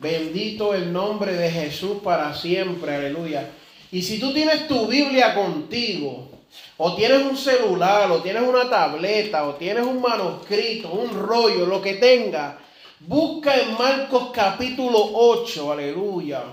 [0.00, 3.50] Bendito el nombre de Jesús para siempre, aleluya.
[3.90, 6.28] Y si tú tienes tu Biblia contigo,
[6.76, 11.82] o tienes un celular, o tienes una tableta, o tienes un manuscrito, un rollo, lo
[11.82, 12.58] que tenga,
[13.00, 16.44] busca en Marcos capítulo 8, aleluya.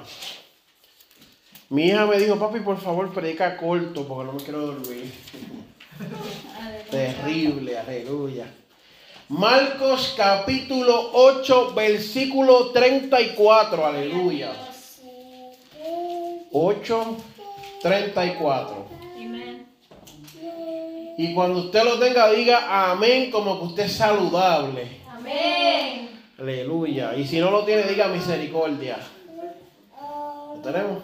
[1.70, 5.12] Mi hija me dijo, papi, por favor, predica corto, porque no me quiero dormir.
[6.92, 8.48] Terrible, aleluya.
[9.30, 14.52] Marcos capítulo 8, versículo 34, aleluya.
[16.52, 17.18] 8,
[17.82, 18.86] 34.
[21.18, 25.00] Y cuando usted lo tenga, diga amén como que usted es saludable.
[25.10, 26.10] Amén.
[26.38, 27.16] Aleluya.
[27.16, 29.00] Y si no lo tiene, diga misericordia.
[30.56, 31.00] ¿Lo tenemos?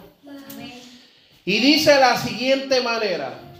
[1.44, 3.51] Y dice la siguiente manera.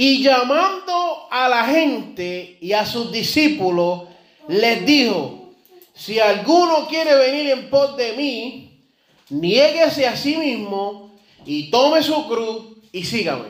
[0.00, 4.04] Y llamando a la gente y a sus discípulos,
[4.46, 5.54] les dijo,
[5.92, 8.80] si alguno quiere venir en pos de mí,
[9.28, 13.48] niéguese a sí mismo y tome su cruz y sígame.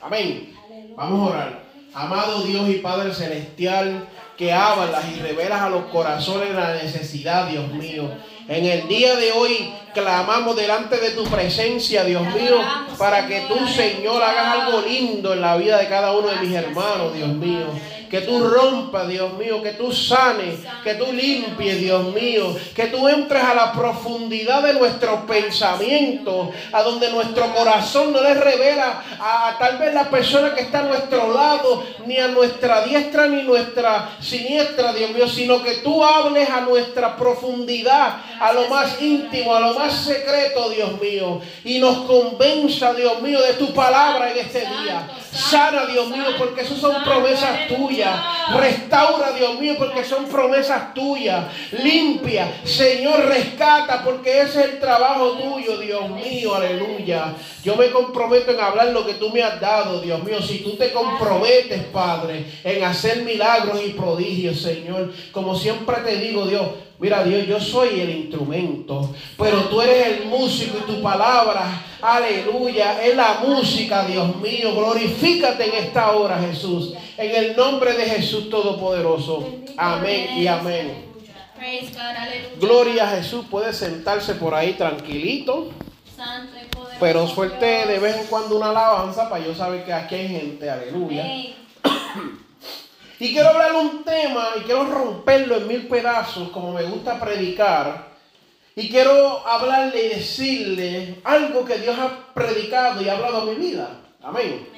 [0.00, 0.56] Amén.
[0.96, 1.64] Vamos a orar.
[1.92, 7.70] Amado Dios y Padre Celestial, que hablas y revelas a los corazones la necesidad, Dios
[7.74, 8.10] mío.
[8.48, 12.58] En el día de hoy clamamos delante de tu presencia, Dios mío,
[12.98, 16.54] para que tú, Señor, hagas algo lindo en la vida de cada uno de mis
[16.54, 17.66] hermanos, Dios mío.
[18.10, 23.08] que tú rompas, Dios mío, que tú sanes, que tú limpies, Dios mío, que tú
[23.08, 29.56] entres a la profundidad de nuestros pensamientos, a donde nuestro corazón no le revela a,
[29.58, 34.16] tal vez la persona que está a nuestro lado, ni a nuestra diestra ni nuestra
[34.20, 39.60] siniestra, Dios mío, sino que tú hables a nuestra profundidad, a lo más íntimo, a
[39.60, 44.60] lo más secreto, Dios mío, y nos convenza, Dios mío, de tu palabra en este
[44.60, 45.08] día.
[45.32, 48.18] Sana, Dios mío, porque eso son promesas tuyas.
[48.56, 51.44] Restaura, Dios mío, porque son promesas tuyas.
[51.72, 57.34] Limpia, Señor, rescata, porque ese es el trabajo tuyo, Dios mío, aleluya.
[57.62, 60.40] Yo me comprometo en hablar lo que tú me has dado, Dios mío.
[60.40, 66.46] Si tú te comprometes, Padre, en hacer milagros y prodigios, Señor, como siempre te digo,
[66.46, 66.66] Dios,
[66.98, 73.04] Mira Dios, yo soy el instrumento, pero tú eres el músico y tu palabra, aleluya,
[73.04, 74.74] es la música, Dios mío.
[74.74, 76.94] Glorifícate en esta hora, Jesús.
[77.18, 79.46] En el nombre de Jesús Todopoderoso.
[79.76, 81.06] Amén y amén.
[82.58, 83.44] Gloria a Jesús.
[83.50, 85.70] Puede sentarse por ahí tranquilito.
[86.98, 90.70] Pero suelte de vez en cuando una alabanza para yo saber que aquí hay gente.
[90.70, 91.24] Aleluya.
[93.18, 98.14] Y quiero hablar un tema y quiero romperlo en mil pedazos como me gusta predicar.
[98.74, 103.54] Y quiero hablarle y decirle algo que Dios ha predicado y ha hablado a mi
[103.54, 104.02] vida.
[104.22, 104.68] Amén.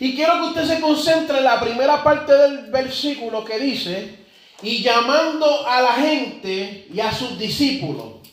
[0.00, 4.26] Y quiero que usted se concentre en la primera parte del versículo que dice,
[4.62, 8.26] y llamando a la gente y a sus discípulos.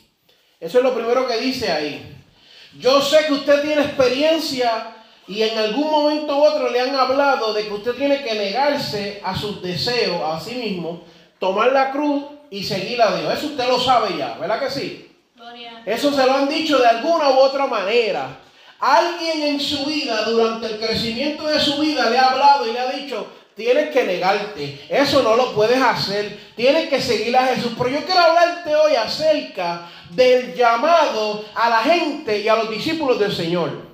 [0.57, 2.15] Eso es lo primero que dice ahí.
[2.79, 4.92] Yo sé que usted tiene experiencia
[5.27, 9.21] y en algún momento u otro le han hablado de que usted tiene que negarse
[9.23, 11.03] a sus deseos, a sí mismo,
[11.39, 13.33] tomar la cruz y seguir a Dios.
[13.33, 15.09] Eso usted lo sabe ya, ¿verdad que sí?
[15.85, 18.39] Eso se lo han dicho de alguna u otra manera.
[18.79, 22.79] Alguien en su vida, durante el crecimiento de su vida, le ha hablado y le
[22.79, 24.85] ha dicho, tienes que negarte.
[24.89, 26.37] Eso no lo puedes hacer.
[26.55, 27.73] Tienes que seguir a Jesús.
[27.77, 33.19] Pero yo quiero hablarte hoy acerca del llamado a la gente y a los discípulos
[33.19, 33.92] del Señor.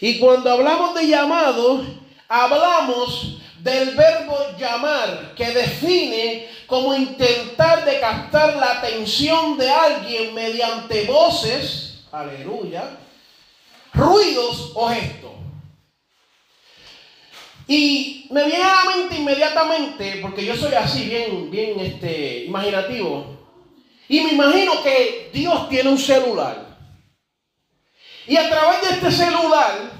[0.00, 1.84] Y cuando hablamos de llamado,
[2.28, 11.04] hablamos del verbo llamar, que define como intentar de captar la atención de alguien mediante
[11.04, 12.98] voces, aleluya,
[13.92, 15.32] ruidos o gestos.
[17.66, 23.36] Y me viene a la mente inmediatamente, porque yo soy así, bien, bien este, imaginativo,
[24.08, 26.67] y me imagino que Dios tiene un celular.
[28.28, 29.90] Y a través de este celular,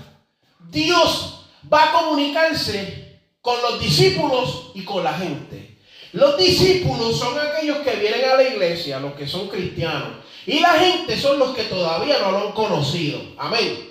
[0.71, 5.79] Dios va a comunicarse con los discípulos y con la gente.
[6.13, 10.11] Los discípulos son aquellos que vienen a la iglesia, los que son cristianos.
[10.47, 13.21] Y la gente son los que todavía no lo han conocido.
[13.39, 13.89] Amén.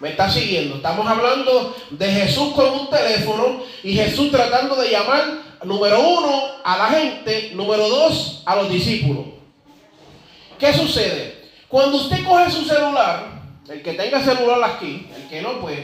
[0.00, 0.76] ¿Me está siguiendo?
[0.76, 5.24] Estamos hablando de Jesús con un teléfono y Jesús tratando de llamar,
[5.64, 9.24] número uno, a la gente, número dos, a los discípulos.
[10.58, 11.50] ¿Qué sucede?
[11.68, 13.35] Cuando usted coge su celular,
[13.68, 15.78] el que tenga celular aquí, el que no, pues,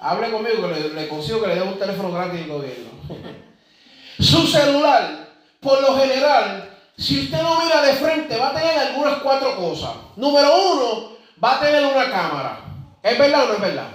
[0.00, 2.90] hable conmigo que le, consigo que le dé un teléfono gratis del gobierno.
[4.18, 5.28] su celular,
[5.60, 9.90] por lo general, si usted lo mira de frente, va a tener algunas cuatro cosas.
[10.16, 11.12] Número uno,
[11.42, 12.60] va a tener una cámara.
[13.02, 13.88] ¿Es verdad o no es verdad?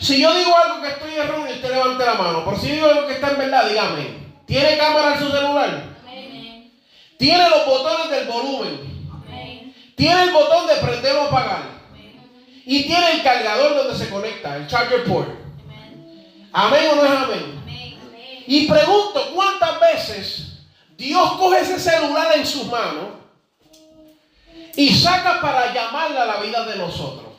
[0.00, 2.44] Si yo digo algo que estoy erróneo, usted levante la mano.
[2.44, 4.30] Por si digo algo que está en verdad, dígame.
[4.46, 5.82] ¿Tiene cámara en su celular?
[7.18, 8.89] Tiene los botones del volumen.
[10.00, 11.60] Tiene el botón de prender o apagar.
[12.64, 15.28] Y tiene el cargador donde se conecta, el charger port.
[16.54, 17.62] Amén o no es amén.
[18.46, 20.62] Y pregunto, ¿cuántas veces
[20.96, 23.10] Dios coge ese celular en sus manos
[24.74, 27.34] y saca para llamarle a la vida de nosotros?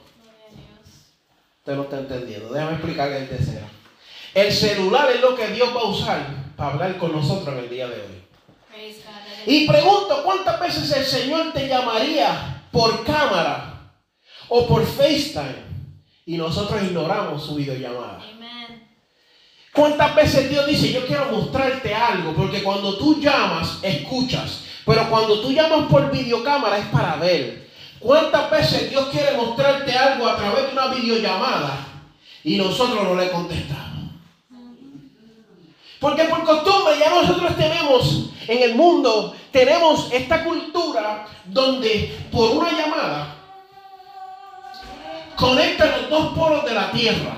[1.61, 2.53] Usted no está entendiendo.
[2.53, 3.67] Déjame explicarle el deseo.
[4.35, 7.69] El celular es lo que Dios va a usar para hablar con nosotros en el
[7.71, 8.23] día de hoy.
[9.47, 13.93] Y pregunto, ¿cuántas veces el Señor te llamaría por cámara
[14.49, 15.71] o por FaceTime?
[16.25, 18.21] Y nosotros ignoramos su videollamada.
[19.73, 22.33] ¿Cuántas veces Dios dice, yo quiero mostrarte algo?
[22.33, 24.65] Porque cuando tú llamas, escuchas.
[24.85, 27.69] Pero cuando tú llamas por videocámara es para ver.
[27.99, 31.87] ¿Cuántas veces Dios quiere mostrarte algo a través de una videollamada
[32.43, 33.90] y nosotros no le contestamos?
[36.01, 42.71] Porque por costumbre ya nosotros tenemos en el mundo, tenemos esta cultura donde por una
[42.71, 43.35] llamada
[45.35, 47.37] conectan los dos polos de la tierra.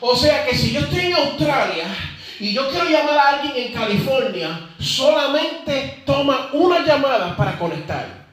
[0.00, 1.86] O sea que si yo estoy en Australia
[2.38, 8.23] y yo quiero llamar a alguien en California, solamente toma una llamada para conectar.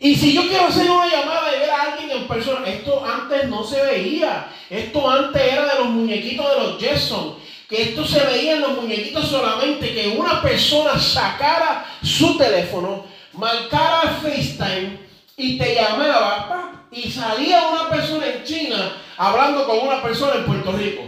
[0.00, 3.48] Y si yo quiero hacer una llamada y ver a alguien en persona, esto antes
[3.48, 4.48] no se veía.
[4.70, 7.36] Esto antes era de los muñequitos de los Jason.
[7.68, 9.92] Que esto se veía en los muñequitos solamente.
[9.92, 15.00] Que una persona sacara su teléfono, marcara FaceTime
[15.36, 16.86] y te llamaba.
[16.92, 21.02] Y salía una persona en China hablando con una persona en Puerto Rico.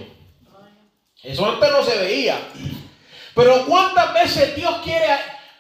[1.23, 2.41] Eso antes no se veía.
[3.37, 5.07] Pero ¿cuántas veces Dios quiere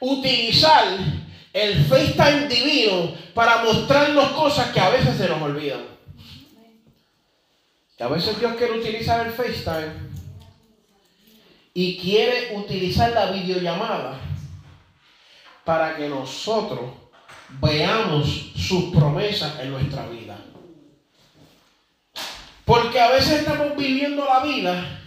[0.00, 0.98] utilizar
[1.52, 5.82] el FaceTime divino para mostrarnos cosas que a veces se nos olvidan.
[7.96, 10.10] Que a veces Dios quiere utilizar el FaceTime
[11.74, 14.18] y quiere utilizar la videollamada
[15.64, 16.90] para que nosotros
[17.60, 20.38] veamos sus promesas en nuestra vida.
[22.64, 24.99] Porque a veces estamos viviendo la vida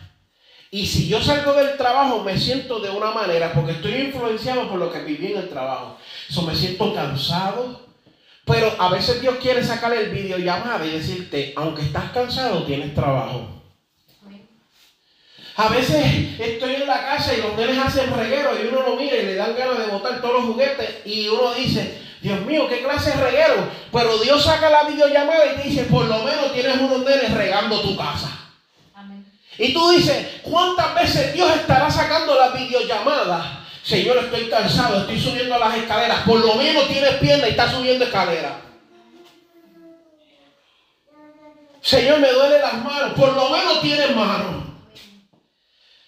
[0.73, 4.79] y si yo salgo del trabajo me siento de una manera porque estoy influenciado por
[4.79, 5.99] lo que viví en el trabajo.
[6.27, 7.85] Eso me siento cansado.
[8.43, 13.61] Pero a veces Dios quiere sacar el videollamada y decirte, aunque estás cansado, tienes trabajo.
[15.57, 19.15] A veces estoy en la casa y los nenes hacen reguero y uno lo mira
[19.17, 22.81] y le dan ganas de botar todos los juguetes y uno dice, Dios mío, qué
[22.81, 23.69] clase de reguero.
[23.91, 27.79] Pero Dios saca la videollamada y te dice, por lo menos tienes unos nenes regando
[27.79, 28.42] tu casa.
[29.57, 33.65] Y tú dices, ¿cuántas veces Dios estará sacando la videollamada?
[33.83, 36.21] Señor, estoy cansado, estoy subiendo las escaleras.
[36.21, 38.53] Por lo menos tienes pierna y estás subiendo escaleras.
[41.81, 43.13] Señor, me duele las manos.
[43.13, 44.63] Por lo menos tienes manos.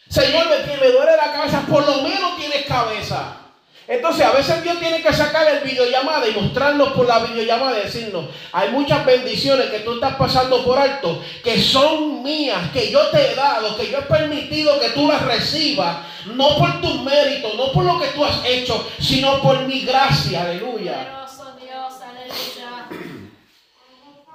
[0.09, 1.65] Señor, me duele la cabeza.
[1.67, 3.44] Por lo menos tienes cabeza.
[3.87, 7.83] Entonces a veces Dios tiene que sacar el videollamada y mostrarnos por la videollamada y
[7.83, 13.07] decirnos, hay muchas bendiciones que tú estás pasando por alto, que son mías, que yo
[13.11, 15.97] te he dado, que yo he permitido que tú las recibas,
[16.33, 20.41] no por tus méritos, no por lo que tú has hecho, sino por mi gracia,
[20.41, 21.27] aleluya.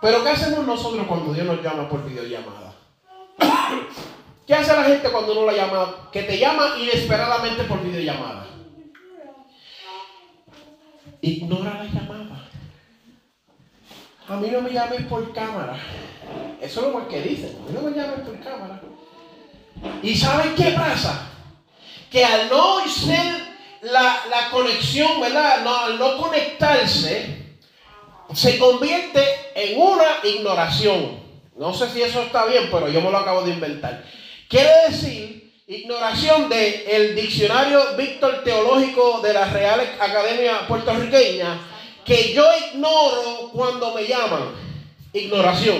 [0.01, 2.73] Pero ¿qué hacemos nosotros cuando Dios nos llama por videollamada?
[4.47, 6.09] ¿Qué hace la gente cuando uno la llama?
[6.13, 8.50] Que te llama inesperadamente por videollamada.
[11.23, 12.49] Ignora la llamada.
[14.29, 15.77] A mí no me llames por cámara.
[16.61, 17.57] Eso es lo que dicen.
[17.57, 18.81] A mí no me llames por cámara.
[20.03, 21.27] ¿Y saben qué pasa?
[22.11, 23.51] Que al no ser
[23.83, 25.63] la, conexión, ¿verdad?
[25.65, 27.57] No, al no conectarse,
[28.35, 29.25] se convierte
[29.55, 31.21] en una ignoración.
[31.57, 34.05] No sé si eso está bien, pero yo me lo acabo de inventar.
[34.49, 35.40] Quiere decir
[35.71, 41.61] Ignoración del el diccionario Víctor Teológico de la Real Academia Puertorriqueña,
[42.05, 44.51] que yo ignoro cuando me llaman.
[45.13, 45.77] Ignoración.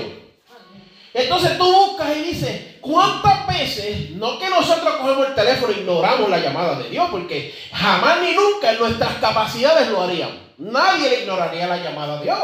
[1.13, 6.39] Entonces tú buscas y dices, ¿cuántas veces, no que nosotros cogemos el teléfono ignoramos la
[6.39, 10.37] llamada de Dios, porque jamás ni nunca en nuestras capacidades lo haríamos.
[10.59, 12.39] Nadie le ignoraría la llamada de Dios.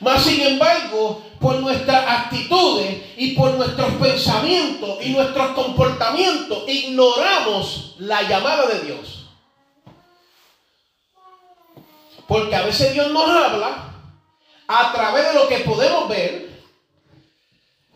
[0.00, 8.22] Mas sin embargo, por nuestras actitudes y por nuestros pensamientos y nuestros comportamientos, ignoramos la
[8.22, 9.26] llamada de Dios.
[12.26, 13.92] Porque a veces Dios nos habla
[14.66, 16.54] a través de lo que podemos ver.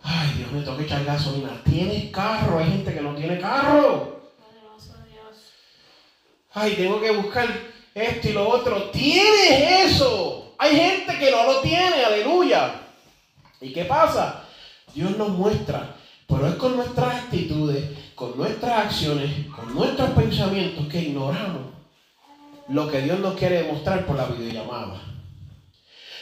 [0.02, 1.62] Ay, Dios me toca echar gasolina.
[1.64, 2.58] ¿Tienes carro?
[2.58, 4.20] Hay gente que no tiene carro.
[6.54, 7.48] Ay, tengo que buscar
[7.94, 8.90] esto y lo otro.
[8.90, 10.37] Tienes eso.
[10.58, 12.74] Hay gente que no lo tiene, aleluya.
[13.60, 14.44] ¿Y qué pasa?
[14.92, 15.94] Dios nos muestra,
[16.26, 17.84] pero es con nuestras actitudes,
[18.14, 21.78] con nuestras acciones, con nuestros pensamientos que ignoramos
[22.68, 25.00] lo que Dios nos quiere demostrar por la videollamada.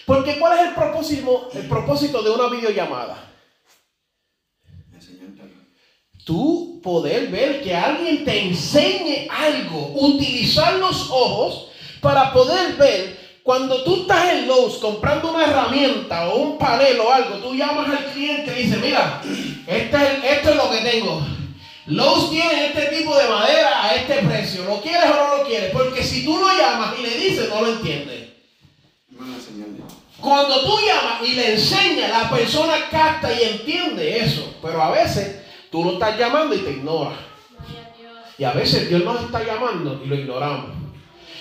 [0.05, 3.33] Porque ¿cuál es el propósito, el propósito de una videollamada?
[6.25, 11.69] Tú poder ver que alguien te enseñe algo, utilizar los ojos
[12.00, 17.12] para poder ver cuando tú estás en Lowe's comprando una herramienta o un panel o
[17.12, 19.22] algo, tú llamas al cliente y dices, mira,
[19.68, 19.96] este
[20.32, 21.24] esto es lo que tengo.
[21.86, 24.64] Lowe's tiene este tipo de madera a este precio.
[24.64, 25.70] ¿Lo quieres o no lo quieres?
[25.70, 28.34] Porque si tú lo llamas y le dices, no lo entiende.
[30.20, 34.56] Cuando tú llamas y le enseñas, la persona capta y entiende eso.
[34.60, 37.14] Pero a veces tú lo estás llamando y te ignora.
[38.38, 40.70] Y a veces Dios nos está llamando y lo ignoramos.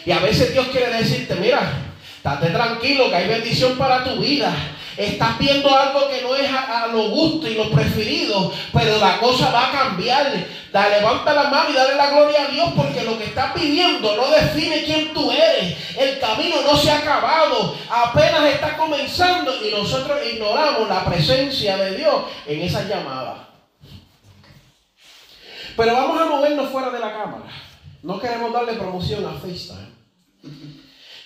[0.05, 1.93] Y a veces Dios quiere decirte, mira,
[2.25, 4.51] Estate tranquilo que hay bendición para tu vida.
[4.97, 9.51] Estás viendo algo que no es a, lo gusto y lo preferido, pero la cosa
[9.51, 10.33] va a cambiar.
[10.71, 14.15] Da, levanta la mano y dale la gloria a Dios porque lo que estás viviendo
[14.15, 15.77] no define quién tú eres.
[15.95, 21.95] El camino no se ha acabado, apenas está comenzando y nosotros ignoramos la presencia de
[21.95, 23.49] Dios en esa llamada.
[25.77, 27.45] Pero vamos a movernos fuera de la cámara.
[28.01, 29.93] No queremos darle promoción a FaceTime.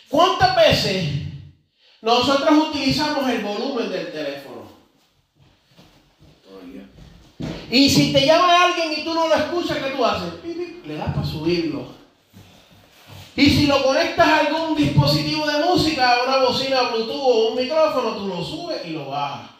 [0.10, 1.06] ¿Cuántas veces
[2.02, 4.60] nosotros utilizamos el volumen del teléfono?
[7.72, 10.34] Y si te llama alguien y tú no lo escuchas, ¿qué tú haces?
[10.86, 12.00] Le das para subirlo.
[13.36, 17.58] Y si lo conectas a algún dispositivo de música, a una bocina Bluetooth o un
[17.58, 19.52] micrófono, tú lo subes y lo bajas.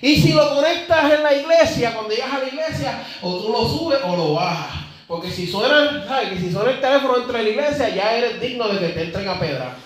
[0.00, 3.68] Y si lo conectas en la iglesia, cuando llegas a la iglesia, o tú lo
[3.68, 4.85] subes o lo bajas.
[5.06, 6.30] Porque si suena, ¿sabes?
[6.30, 9.02] Que si suena el teléfono dentro de la iglesia, ya eres digno de que te
[9.04, 9.76] entren a pedra.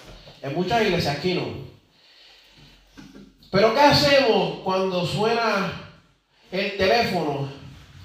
[0.43, 1.71] En muchas iglesias aquí no.
[3.51, 5.73] Pero ¿qué hacemos cuando suena
[6.51, 7.49] el teléfono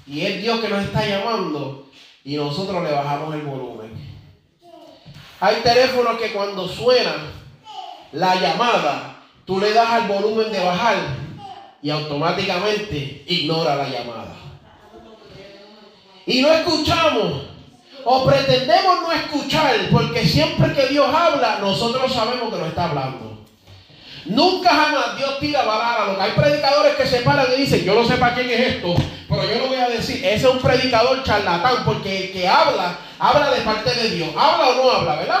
[0.06, 1.88] y es Dios que nos está llamando
[2.24, 3.92] y nosotros le bajamos el volumen?
[5.40, 7.14] Hay teléfonos que cuando suena
[8.12, 10.96] la llamada, tú le das al volumen de bajar
[11.80, 14.36] y automáticamente ignora la llamada
[16.26, 17.42] y no escuchamos
[18.04, 23.36] o pretendemos no escuchar porque siempre que Dios habla nosotros sabemos que nos está hablando.
[24.26, 27.84] Nunca jamás Dios tira balas a lo que hay predicadores que se paran y dicen,
[27.84, 28.94] yo no sé para quién es esto,
[29.28, 32.98] pero yo lo voy a decir, ese es un predicador charlatán, porque el que habla,
[33.20, 34.30] habla de parte de Dios.
[34.36, 35.40] ¿Habla o no habla, verdad?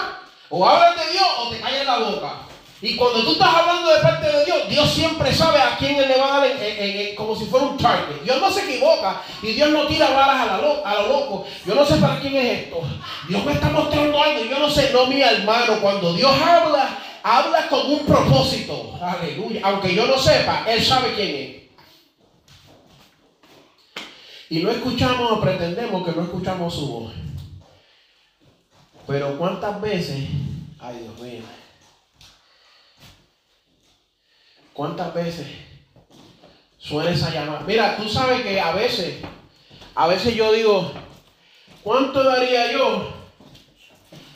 [0.50, 2.32] O habla de Dios o te callas la boca.
[2.86, 6.16] Y cuando tú estás hablando de parte de Dios, Dios siempre sabe a quién le
[6.16, 6.56] va a dar
[7.16, 8.22] como si fuera un target.
[8.22, 10.48] Dios no se equivoca y Dios no tira balas
[10.84, 11.44] a lo loco.
[11.66, 12.82] Yo no sé para quién es esto.
[13.28, 15.80] Dios me está mostrando algo y yo no sé, no mi hermano.
[15.80, 18.96] Cuando Dios habla, habla con un propósito.
[19.02, 19.62] Aleluya.
[19.64, 21.56] Aunque yo no sepa, Él sabe quién es.
[24.48, 27.12] Y no escuchamos o pretendemos que no escuchamos su voz.
[29.08, 30.28] Pero cuántas veces,
[30.78, 31.65] ay Dios mío.
[34.76, 35.46] ¿Cuántas veces
[36.76, 37.64] suena esa llamada?
[37.66, 39.22] Mira, tú sabes que a veces,
[39.94, 40.92] a veces yo digo,
[41.82, 43.10] ¿cuánto daría yo?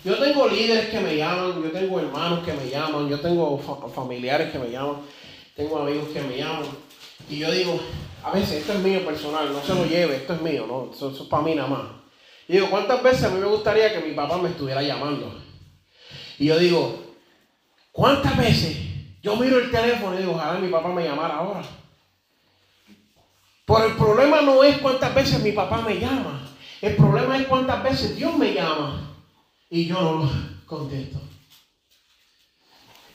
[0.02, 3.58] Yo tengo líderes que me llaman, yo tengo hermanos que me llaman, yo tengo
[3.94, 5.02] familiares que me llaman,
[5.54, 6.64] tengo amigos que me llaman.
[7.28, 7.78] Y yo digo,
[8.24, 11.10] a veces esto es mío personal, no se lo lleve, esto es mío, no, eso,
[11.10, 11.82] es para mí nada más.
[12.48, 15.38] Digo, ¿cuántas veces a mí me gustaría que mi papá me estuviera llamando?
[16.38, 16.98] Y yo digo,
[17.92, 18.89] ¿cuántas veces
[19.22, 21.62] yo miro el teléfono y digo, ojalá mi papá me llamara ahora.
[23.66, 26.40] Pero el problema no es cuántas veces mi papá me llama.
[26.80, 29.14] El problema es cuántas veces Dios me llama
[29.68, 30.30] y yo no lo
[30.64, 31.20] contesto.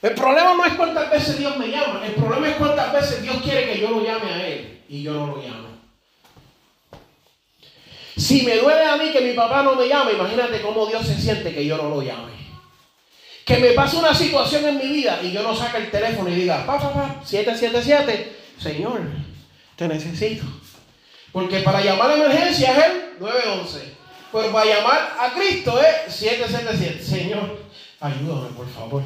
[0.02, 2.06] El problema no es cuántas veces Dios me llama.
[2.06, 5.14] El problema es cuántas veces Dios quiere que yo lo llame a Él y yo
[5.14, 5.70] no lo llamo.
[8.16, 11.20] Si me duele a mí que mi papá no me llame, imagínate cómo Dios se
[11.20, 12.45] siente que yo no lo llame
[13.46, 16.34] que me pase una situación en mi vida y yo no saque el teléfono y
[16.34, 19.02] diga, pa, pa, pa, 777, Señor,
[19.76, 20.44] te necesito.
[21.32, 23.94] Porque para llamar a emergencia es el 911.
[24.32, 27.04] Pero para llamar a Cristo es 777.
[27.04, 27.60] Señor,
[28.00, 29.04] ayúdame, por favor.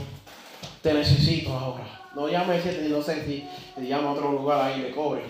[0.81, 2.01] Te necesito ahora.
[2.15, 3.47] No llame ese, no sé si
[3.87, 5.23] llama a otro lugar ahí le cobre.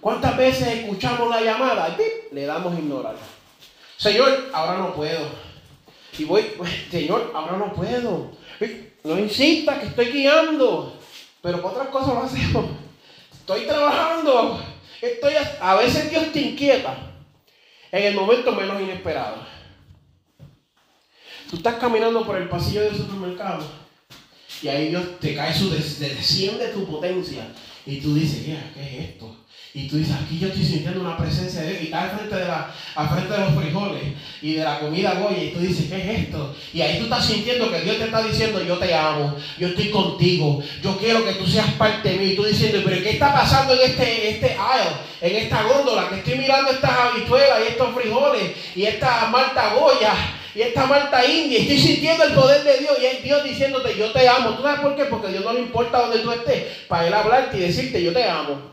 [0.00, 1.94] ¿Cuántas veces escuchamos la llamada
[2.32, 3.16] le damos ignorar?
[3.98, 5.49] Señor, ahora no puedo.
[6.20, 6.44] Y voy,
[6.90, 8.30] Señor, ahora no puedo.
[9.04, 11.00] No insista que estoy guiando.
[11.40, 12.66] Pero por otras cosas lo hacemos.
[13.32, 14.62] Estoy trabajando.
[15.00, 16.94] Estoy, a veces Dios te inquieta
[17.90, 19.36] en el momento menos inesperado.
[21.48, 23.64] Tú estás caminando por el pasillo del supermercado
[24.60, 27.50] y ahí Dios te cae su, desciende tu potencia
[27.86, 29.34] y tú dices, ¿qué es esto?
[29.72, 31.82] Y tú dices, aquí yo estoy sintiendo una presencia de Dios.
[31.82, 34.02] Y está al frente de, la, al frente de los frijoles
[34.42, 35.44] y de la comida Goya.
[35.44, 36.56] Y tú dices, ¿qué es esto?
[36.74, 39.90] Y ahí tú estás sintiendo que Dios te está diciendo, yo te amo, yo estoy
[39.90, 42.24] contigo, yo quiero que tú seas parte de mí.
[42.32, 46.08] Y tú diciendo, pero ¿qué está pasando en este, este aisle, en esta góndola?
[46.08, 50.14] Que estoy mirando estas habichuelas y estos frijoles y esta Marta Goya
[50.52, 51.60] y esta Marta India.
[51.60, 52.96] Estoy sintiendo el poder de Dios.
[53.00, 54.50] Y es Dios diciéndote, yo te amo.
[54.50, 55.04] ¿Tú sabes por qué?
[55.04, 56.64] Porque Dios no le importa donde tú estés.
[56.88, 58.72] Para Él hablarte y decirte, yo te amo.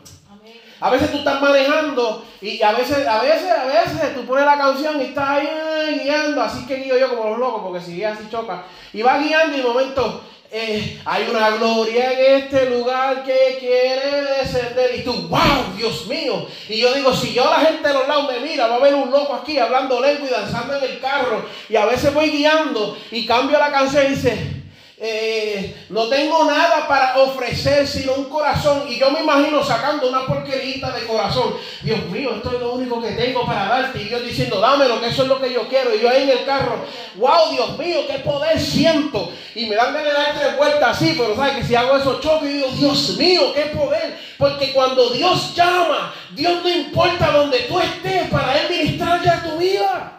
[0.80, 4.56] A veces tú estás manejando y a veces, a veces, a veces tú pones la
[4.56, 8.12] canción y estás ahí guiando, así que guío yo como los locos, porque si guía
[8.12, 8.64] así choca.
[8.92, 14.22] Y va guiando y de momento eh, hay una gloria en este lugar que quiere
[14.38, 14.98] descender.
[14.98, 16.46] Y tú, wow, Dios mío.
[16.68, 18.94] Y yo digo, si yo la gente de los lados me mira, va a haber
[18.94, 21.44] un loco aquí hablando lengua y danzando en el carro.
[21.68, 24.57] Y a veces voy guiando y cambio la canción y dice,
[25.00, 28.84] eh, no tengo nada para ofrecer sino un corazón.
[28.88, 31.54] Y yo me imagino sacando una porquerita de corazón.
[31.82, 34.02] Dios mío, esto es lo único que tengo para darte.
[34.02, 35.94] Y Dios diciendo, dámelo, que eso es lo que yo quiero.
[35.94, 36.84] Y yo ahí en el carro,
[37.16, 39.32] wow, Dios mío, qué poder siento.
[39.54, 42.20] Y me dan ganas de dar tres vueltas así, pero sabes que si hago eso
[42.20, 44.18] choque y digo, Dios mío, qué poder.
[44.36, 49.58] Porque cuando Dios llama, Dios no importa donde tú estés para Él ministrar ya tu
[49.58, 50.17] vida.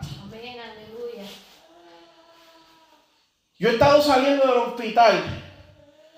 [3.59, 5.21] Yo he estado saliendo del hospital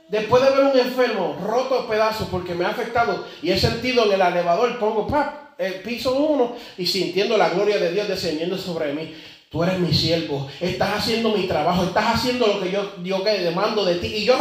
[0.10, 4.06] después de ver un enfermo roto a pedazos porque me ha afectado y he sentido
[4.06, 5.08] en el elevador, pongo
[5.58, 9.16] el piso uno y sintiendo la gloria de Dios descendiendo sobre mí.
[9.50, 13.32] Tú eres mi siervo, estás haciendo mi trabajo, estás haciendo lo que yo, yo que
[13.32, 14.08] demando de ti.
[14.08, 14.38] Y yo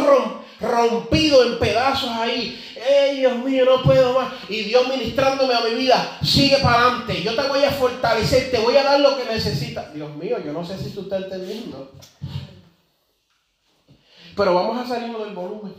[0.61, 2.57] rompido en pedazos ahí.
[2.87, 4.31] ¡Ey, Dios mío, no puedo más!
[4.47, 7.21] Y Dios ministrándome a mi vida, sigue para adelante.
[7.23, 9.93] Yo te voy a fortalecer, te voy a dar lo que necesitas.
[9.93, 11.91] Dios mío, yo no sé si tú estás entendiendo.
[14.41, 15.75] Pero vamos a salirnos del volumen.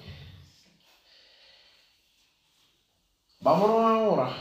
[3.41, 4.37] Vámonos ahora.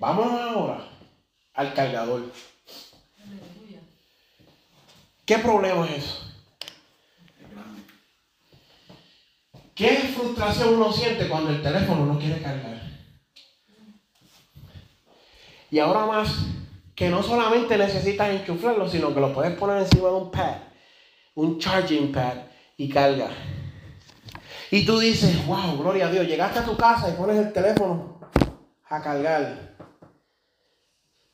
[0.00, 0.88] Vámonos ahora
[1.52, 2.32] al cargador.
[5.24, 6.32] ¿Qué problema es eso?
[9.76, 12.90] ¿Qué frustración uno siente cuando el teléfono no quiere cargar?
[15.70, 16.38] Y ahora más,
[16.96, 20.73] que no solamente necesitas enchufarlo, sino que lo puedes poner encima de un pad
[21.34, 22.36] un charging pad
[22.76, 23.28] y carga.
[24.70, 28.20] Y tú dices, wow, gloria a Dios, llegaste a tu casa y pones el teléfono
[28.88, 29.74] a cargar.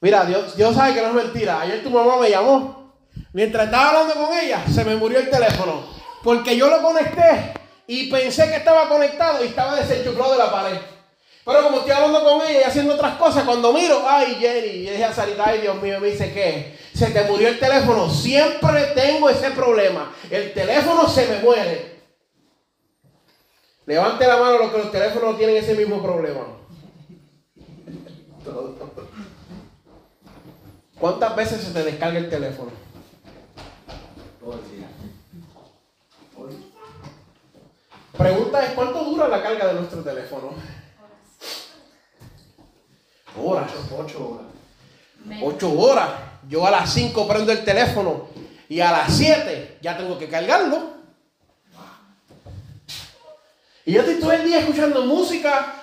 [0.01, 1.61] Mira, Dios, Dios sabe que no es mentira.
[1.61, 2.95] Ayer tu mamá me llamó.
[3.33, 5.85] Mientras estaba hablando con ella, se me murió el teléfono.
[6.23, 7.55] Porque yo lo conecté
[7.87, 10.79] y pensé que estaba conectado y estaba desenchufado de la pared.
[11.45, 14.91] Pero como estoy hablando con ella y haciendo otras cosas, cuando miro, ay Jenny, y
[14.91, 18.11] dije a Sarita, ay Dios mío, me dice que se te murió el teléfono.
[18.11, 20.13] Siempre tengo ese problema.
[20.31, 22.01] El teléfono se me muere.
[23.87, 26.47] Levante la mano los que los teléfonos tienen ese mismo problema.
[30.99, 32.71] ¿Cuántas veces se te descarga el teléfono?
[34.39, 34.87] Todo el día.
[38.17, 40.53] Pregunta es, ¿cuánto dura la carga de nuestro teléfono?
[43.43, 43.71] Horas.
[43.99, 45.43] Ocho, horas.
[45.43, 46.30] Ocho horas.
[46.51, 48.27] Yo a las cinco prendo el teléfono
[48.69, 50.99] y a las siete ya tengo que cargarlo.
[53.87, 55.81] Y yo estoy todo el día escuchando música,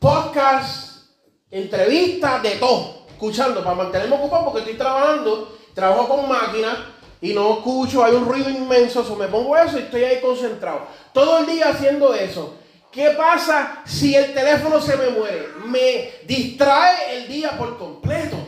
[0.00, 1.04] podcast,
[1.52, 3.06] entrevistas, de todo.
[3.08, 6.78] Escuchando para mantenerme ocupado porque estoy trabajando, trabajo con máquinas
[7.20, 10.88] y no escucho, hay un ruido inmenso, so me pongo eso y estoy ahí concentrado.
[11.12, 12.56] Todo el día haciendo eso.
[12.90, 15.46] ¿Qué pasa si el teléfono se me muere?
[15.64, 18.47] Me distrae el día por completo.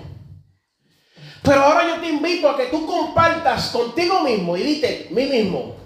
[1.42, 5.76] Pero ahora yo te invito a que tú compartas contigo mismo y dite, mí mismo,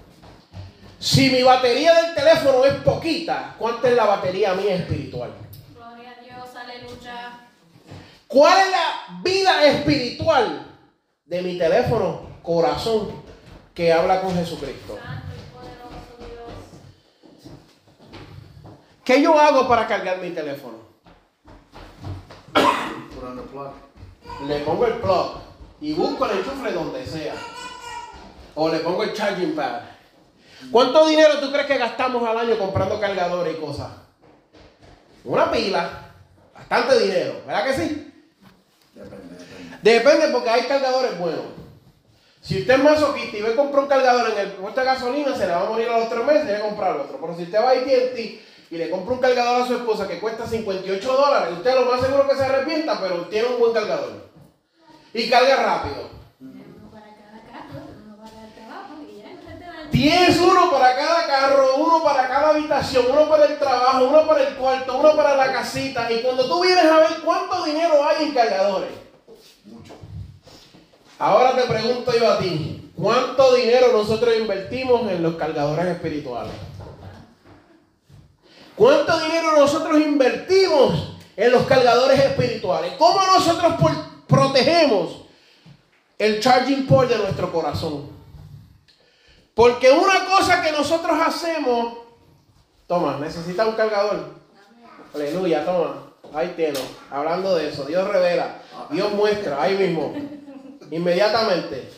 [0.99, 5.31] si mi batería del teléfono es poquita, ¿cuánta es la batería mía espiritual?
[5.73, 7.39] Gloria a Dios, aleluya.
[8.27, 10.67] ¿Cuál es la vida espiritual
[11.25, 13.23] de mi teléfono, corazón,
[13.73, 14.99] que habla con Jesucristo?
[19.05, 20.85] ¿Qué yo hago para cargar mi teléfono?
[24.47, 25.31] Le pongo el plug
[25.81, 27.35] y busco el enchufe donde sea.
[28.55, 29.81] O le pongo el charging pad.
[30.71, 33.91] ¿Cuánto dinero tú crees que gastamos al año comprando cargadores y cosas?
[35.23, 36.01] Una pila.
[36.53, 38.13] Bastante dinero, ¿verdad que sí?
[38.93, 39.77] Depende, depende.
[39.81, 41.43] Depende porque hay cargadores buenos.
[42.41, 45.47] Si usted es masoquista y ve comprar un cargador en el puesto de gasolina, se
[45.47, 47.17] le va a morir a los tres meses y debe comprar otro.
[47.19, 48.41] Pero si usted va a AT&T
[48.75, 52.01] y le compra un cargador a su esposa que cuesta 58 dólares, usted lo más
[52.01, 54.29] seguro que se arrepienta, pero tiene un buen cargador.
[55.13, 56.09] Y carga rápido.
[59.91, 64.45] Tienes uno para cada carro, uno para cada habitación, uno para el trabajo, uno para
[64.45, 66.11] el cuarto, uno para la casita.
[66.11, 68.89] Y cuando tú vienes a ver cuánto dinero hay en cargadores.
[69.63, 69.93] Mucho.
[71.17, 76.51] Ahora te pregunto yo a ti, ¿cuánto dinero nosotros invertimos en los cargadores espirituales?
[78.75, 82.93] ¿Cuánto dinero nosotros invertimos en los cargadores espirituales?
[82.97, 83.73] ¿Cómo nosotros
[84.27, 85.21] protegemos
[86.17, 88.09] el charging port de nuestro corazón?
[89.53, 91.99] Porque una cosa que nosotros hacemos,
[92.87, 94.35] toma, necesita un cargador.
[95.13, 96.11] Aleluya, toma.
[96.33, 96.79] Ahí tiene.
[97.09, 100.13] Hablando de eso, Dios revela, Dios muestra, ahí mismo.
[100.91, 101.89] Inmediatamente.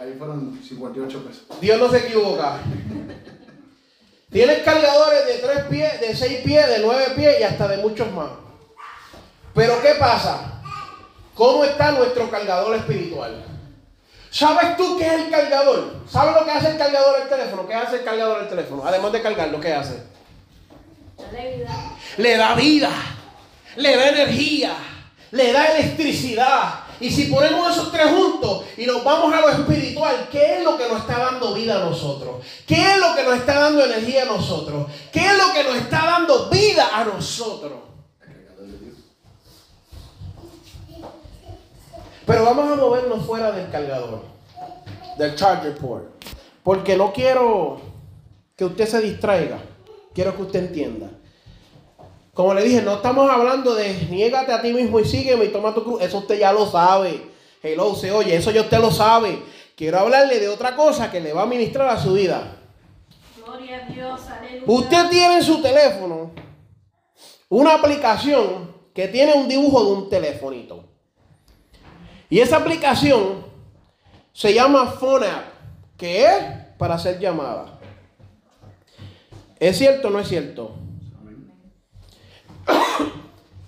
[0.00, 1.44] Ahí, fueron 58 pesos.
[1.60, 2.58] Dios no se equivoca.
[4.34, 8.10] Tienes cargadores de 3 pies, de 6 pies, de 9 pies y hasta de muchos
[8.10, 8.30] más.
[9.54, 10.60] Pero ¿qué pasa?
[11.36, 13.44] ¿Cómo está nuestro cargador espiritual?
[14.32, 15.98] ¿Sabes tú qué es el cargador?
[16.10, 17.68] ¿Sabes lo que hace el cargador del teléfono?
[17.68, 18.82] ¿Qué hace el cargador del teléfono?
[18.84, 20.02] Además de cargarlo, ¿qué hace?
[22.16, 22.90] Le da vida,
[23.76, 24.74] le da energía,
[25.30, 26.80] le da electricidad.
[27.04, 30.78] Y si ponemos esos tres juntos y nos vamos a lo espiritual, ¿qué es lo
[30.78, 32.36] que nos está dando vida a nosotros?
[32.66, 34.86] ¿Qué es lo que nos está dando energía a nosotros?
[35.12, 37.72] ¿Qué es lo que nos está dando vida a nosotros?
[42.24, 44.22] Pero vamos a movernos fuera del cargador,
[45.18, 46.06] del charger port.
[46.62, 47.82] Porque no quiero
[48.56, 49.58] que usted se distraiga.
[50.14, 51.10] Quiero que usted entienda.
[52.34, 55.72] Como le dije, no estamos hablando de niégate a ti mismo y sígueme y toma
[55.72, 56.02] tu cruz.
[56.02, 57.30] Eso usted ya lo sabe.
[57.62, 59.40] Hello, se oye, eso ya usted lo sabe.
[59.76, 62.56] Quiero hablarle de otra cosa que le va a ministrar a su vida.
[63.36, 64.64] Gloria a Dios, aleluya.
[64.66, 66.32] Usted tiene en su teléfono
[67.48, 70.84] una aplicación que tiene un dibujo de un telefonito.
[72.28, 73.44] Y esa aplicación
[74.32, 75.44] se llama Phone App,
[75.96, 76.44] que es
[76.78, 77.70] para hacer llamadas.
[79.60, 80.83] ¿Es cierto o no es cierto?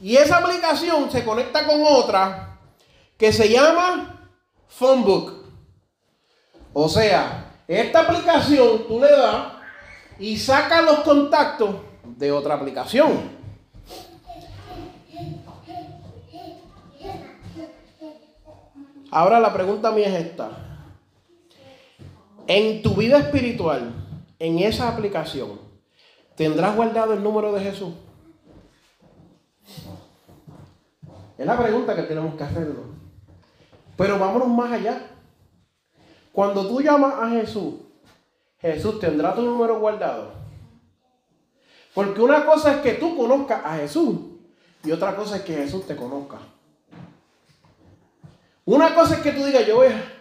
[0.07, 2.61] Y esa aplicación se conecta con otra
[3.19, 4.31] que se llama
[4.69, 5.33] Phonebook.
[6.73, 9.55] O sea, esta aplicación tú le das
[10.21, 13.37] y sacas los contactos de otra aplicación.
[19.11, 20.51] Ahora la pregunta mía es esta.
[22.47, 23.93] En tu vida espiritual,
[24.39, 25.61] en esa aplicación,
[26.37, 27.93] ¿tendrás guardado el número de Jesús?
[31.39, 32.85] Es la pregunta que tenemos que hacerlo.
[33.97, 35.11] Pero vámonos más allá.
[36.33, 37.75] Cuando tú llamas a Jesús,
[38.59, 40.33] Jesús tendrá tu número guardado.
[41.95, 44.19] Porque una cosa es que tú conozcas a Jesús
[44.85, 46.39] y otra cosa es que Jesús te conozca.
[48.65, 50.13] Una cosa es que tú digas, yo voy a...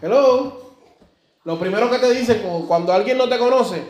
[0.00, 0.64] Hello.
[1.44, 3.84] Lo primero que te dicen cuando alguien no te conoce,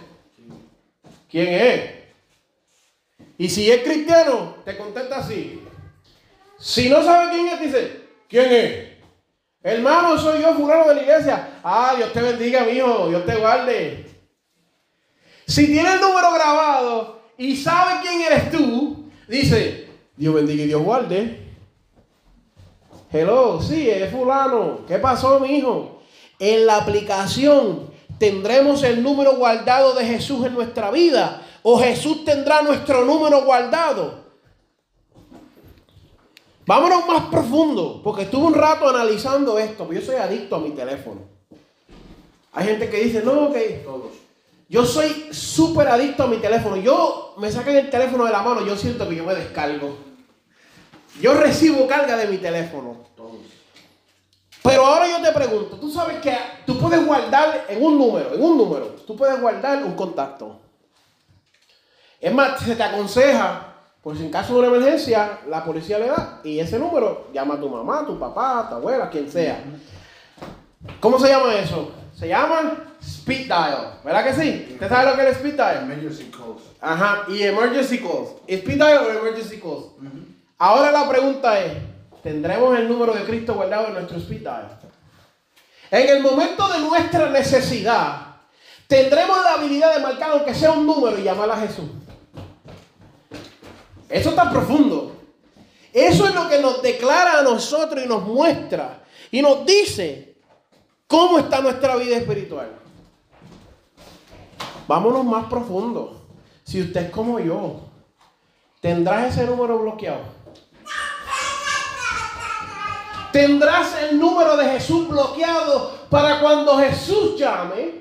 [1.31, 2.04] ¿quién es?
[3.37, 5.61] Y si es cristiano, te contesta así.
[6.59, 8.89] Si no sabe quién es, dice, ¿quién es?
[9.63, 11.61] Hermano, soy yo, fulano de la iglesia.
[11.65, 14.07] Ah, Dios te bendiga, mijo, Dios te guarde.
[15.47, 20.83] Si tiene el número grabado y sabe quién eres tú, dice, Dios bendiga y Dios
[20.83, 21.41] guarde.
[23.11, 24.81] Hello, sí, es fulano.
[24.87, 26.03] ¿Qué pasó, mi hijo?
[26.39, 31.43] En la aplicación tendremos el número guardado de Jesús en nuestra vida.
[31.67, 34.23] O Jesús tendrá nuestro número guardado.
[36.67, 41.23] Vámonos más profundo, porque estuve un rato analizando esto, yo soy adicto a mi teléfono.
[42.53, 44.13] Hay gente que dice, no, que todos.
[44.69, 46.77] Yo soy súper adicto a mi teléfono.
[46.77, 49.97] Yo me sacan el teléfono de la mano, yo siento que yo me descargo.
[51.19, 52.99] Yo recibo carga de mi teléfono.
[54.63, 58.43] Pero ahora yo te pregunto, tú sabes que tú puedes guardar en un número, en
[58.43, 60.61] un número, tú puedes guardar un contacto.
[62.21, 66.09] Es más, se te aconseja, por si en caso de una emergencia, la policía le
[66.09, 69.63] da y ese número llama a tu mamá, tu papá, tu abuela, quien sea.
[71.01, 71.93] ¿Cómo se llama eso?
[72.15, 74.69] Se llama speed dial, ¿verdad que sí?
[74.73, 75.83] ¿Usted sabe lo que es speed dial?
[75.85, 76.63] Emergency calls.
[76.81, 78.31] Ajá, y emergency calls.
[78.47, 79.87] ¿Speed dial o emergency calls?
[80.59, 81.73] Ahora la pregunta es,
[82.23, 84.79] ¿tendremos el número de Cristo guardado en nuestro speed dial?
[85.91, 88.37] En el momento de nuestra necesidad,
[88.87, 91.85] tendremos la habilidad de marcar aunque sea un número y llamar a Jesús.
[94.15, 95.11] Eso está profundo.
[95.93, 100.37] Eso es lo que nos declara a nosotros y nos muestra y nos dice
[101.09, 102.71] cómo está nuestra vida espiritual.
[104.87, 106.23] Vámonos más profundo.
[106.63, 107.81] Si usted es como yo,
[108.81, 110.23] tendrás ese número bloqueado.
[113.33, 118.01] Tendrás el número de Jesús bloqueado para cuando Jesús llame,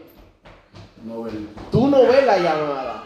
[1.04, 1.26] No
[1.72, 3.04] tú no ves la llamada.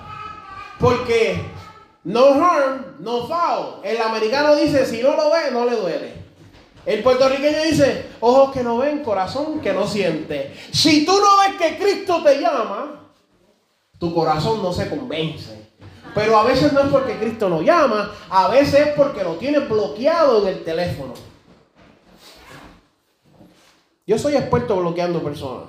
[0.77, 1.55] Porque
[2.03, 3.81] no harm, no foul.
[3.83, 6.13] El americano dice, si no lo ve, no le duele.
[6.85, 10.55] El puertorriqueño dice, ojos que no ven, corazón que no siente.
[10.71, 13.11] Si tú no ves que Cristo te llama,
[13.99, 15.67] tu corazón no se convence.
[16.15, 19.67] Pero a veces no es porque Cristo no llama, a veces es porque lo tienes
[19.67, 21.13] bloqueado en el teléfono.
[24.05, 25.65] Yo soy experto bloqueando personas.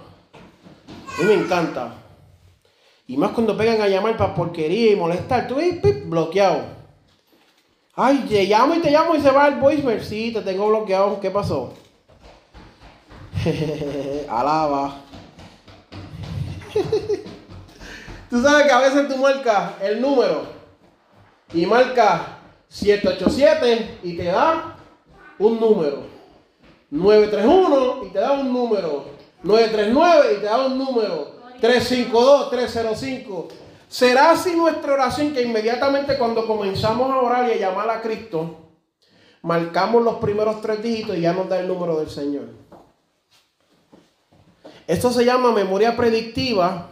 [1.18, 1.92] A mí me encanta.
[3.08, 5.48] Y más cuando pegan a llamar para porquería y molestar.
[5.48, 6.60] Tú ves, bloqueado.
[7.94, 10.04] Ay, te llamo y te llamo y se va el voicemail.
[10.04, 11.18] Sí, te tengo bloqueado.
[11.18, 11.72] ¿Qué pasó?
[14.28, 15.00] Alaba.
[18.30, 20.42] Tú sabes que a veces tú marcas el número
[21.54, 22.20] y marcas
[22.68, 24.76] 787 y te da
[25.38, 26.02] un número.
[26.90, 29.06] 931 y te da un número.
[29.42, 31.37] 939 y te da un número.
[31.60, 33.48] 352, 305.
[33.88, 38.70] ¿Será así nuestra oración que inmediatamente cuando comenzamos a orar y a llamar a Cristo,
[39.42, 42.44] marcamos los primeros tres dígitos y ya nos da el número del Señor?
[44.86, 46.88] Esto se llama memoria predictiva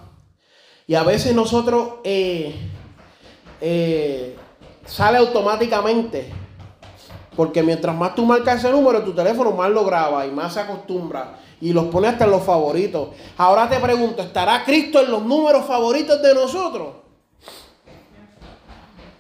[0.87, 2.55] y a veces nosotros eh,
[3.61, 4.37] eh,
[4.87, 6.33] sale automáticamente.
[7.37, 10.61] Porque mientras más tú marcas ese número, tu teléfono más lo graba y más se
[10.61, 11.39] acostumbra.
[11.61, 13.11] Y los pone hasta en los favoritos.
[13.37, 16.89] Ahora te pregunto, ¿estará Cristo en los números favoritos de nosotros?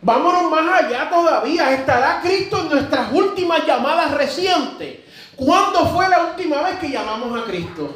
[0.00, 1.72] Vámonos más allá todavía.
[1.74, 5.00] ¿Estará Cristo en nuestras últimas llamadas recientes?
[5.36, 7.90] ¿Cuándo fue la última vez que llamamos a Cristo?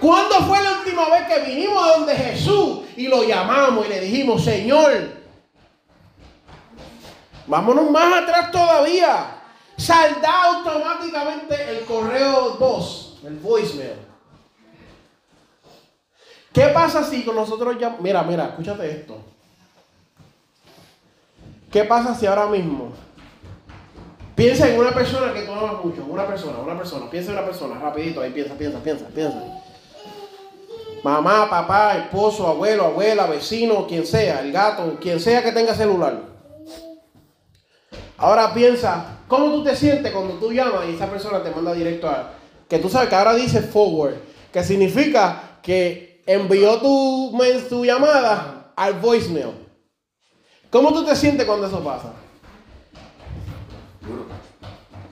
[0.00, 4.42] ¿Cuándo fue la última vez que vinimos donde Jesús y lo llamamos y le dijimos,
[4.42, 5.19] Señor,
[7.50, 9.36] vámonos más atrás todavía?
[9.76, 13.96] Salda automáticamente el correo 2, el voicemail.
[16.52, 17.96] ¿Qué pasa si con nosotros ya...
[18.00, 19.18] Mira, mira, escúchate esto.
[21.70, 22.92] ¿Qué pasa si ahora mismo
[24.34, 26.04] piensa en una persona que tú amas mucho?
[26.08, 27.08] Una persona, una persona.
[27.08, 29.38] Piensa en una persona, rapidito, ahí piensa, piensa, piensa, piensa.
[31.04, 36.29] Mamá, papá, esposo, abuelo, abuela, vecino, quien sea, el gato, quien sea que tenga celular.
[38.20, 42.06] Ahora piensa, ¿cómo tú te sientes cuando tú llamas y esa persona te manda directo
[42.06, 42.34] a...
[42.68, 44.16] Que tú sabes que ahora dice forward,
[44.52, 47.32] que significa que envió tu,
[47.82, 49.52] llamada al voicemail.
[50.70, 52.12] ¿Cómo tú te sientes cuando eso pasa?
[54.02, 54.26] Duro.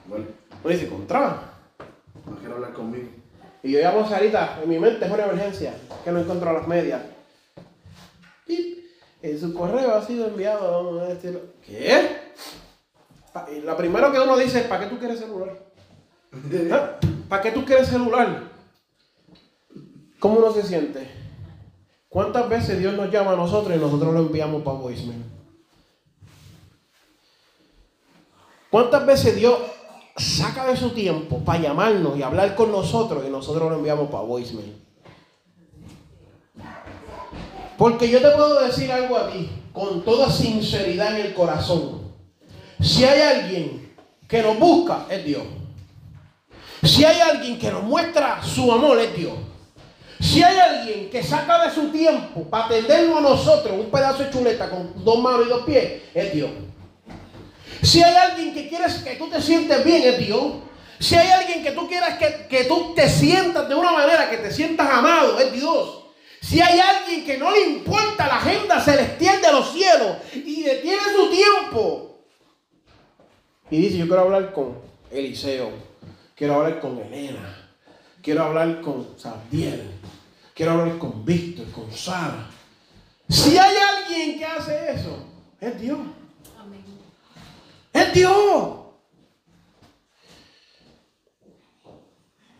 [0.05, 0.25] Bueno,
[0.63, 1.41] Uno dice, contra.
[2.25, 3.09] no quiero hablar conmigo.
[3.63, 6.67] Y yo llamo a Sarita, en mi mente es una emergencia, que no encuentro las
[6.67, 7.01] medias.
[9.21, 11.41] En su correo ha sido enviado, vamos a decirlo.
[11.65, 12.07] ¿Qué?
[13.63, 15.57] La primero que uno dice es, ¿para qué tú quieres celular?
[16.71, 16.99] ¿Ah?
[17.27, 18.49] ¿Para qué tú quieres celular?
[20.19, 21.07] ¿Cómo uno se siente?
[22.09, 25.23] ¿Cuántas veces Dios nos llama a nosotros y nosotros lo enviamos para voicemail?
[28.69, 29.59] ¿Cuántas veces Dios
[30.17, 34.23] saca de su tiempo para llamarnos y hablar con nosotros y nosotros lo enviamos para
[34.23, 34.75] voicemail?
[37.77, 41.98] Porque yo te puedo decir algo a ti con toda sinceridad en el corazón.
[42.81, 43.95] Si hay alguien
[44.27, 45.43] que nos busca, es Dios.
[46.83, 49.33] Si hay alguien que nos muestra su amor, es Dios.
[50.19, 54.31] Si hay alguien que saca de su tiempo para atendernos a nosotros un pedazo de
[54.31, 56.51] chuleta con dos manos y dos pies, es Dios.
[57.81, 60.53] Si hay alguien que quieres que tú te sientes bien, es Dios.
[60.99, 64.37] Si hay alguien que tú quieras que, que tú te sientas de una manera que
[64.37, 66.03] te sientas amado, es Dios.
[66.41, 71.01] Si hay alguien que no le importa la agenda celestial de los cielos y detiene
[71.15, 72.08] su tiempo
[73.71, 74.77] y dice, yo quiero hablar con
[75.11, 75.69] Eliseo,
[76.35, 77.69] quiero hablar con Elena,
[78.21, 79.91] quiero hablar con Sabdiel,
[80.53, 82.49] quiero hablar con Víctor, con Sara.
[83.27, 85.17] Si hay alguien que hace eso,
[85.61, 85.99] es Dios.
[87.93, 88.79] Es Dios.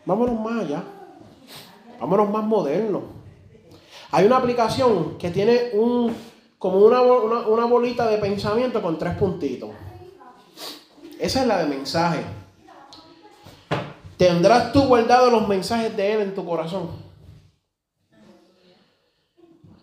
[0.06, 0.84] Vámonos más allá.
[2.00, 3.04] Vámonos más modernos.
[4.12, 6.16] Hay una aplicación que tiene un
[6.58, 9.70] como una, una bolita de pensamiento con tres puntitos.
[11.20, 12.22] Esa es la de mensaje.
[14.18, 16.90] ¿Tendrás tú guardado los mensajes de Él en tu corazón?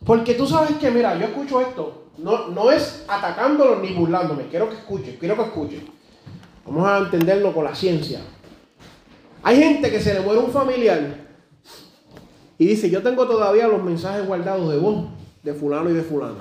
[0.05, 2.05] Porque tú sabes que, mira, yo escucho esto.
[2.19, 4.47] No, no es atacándolo ni burlándome.
[4.49, 5.83] Quiero que escuche, quiero que escuche.
[6.65, 8.21] Vamos a entenderlo con la ciencia.
[9.43, 11.27] Hay gente que se le muere un familiar
[12.59, 15.07] y dice, yo tengo todavía los mensajes guardados de vos,
[15.43, 16.41] de fulano y de fulana.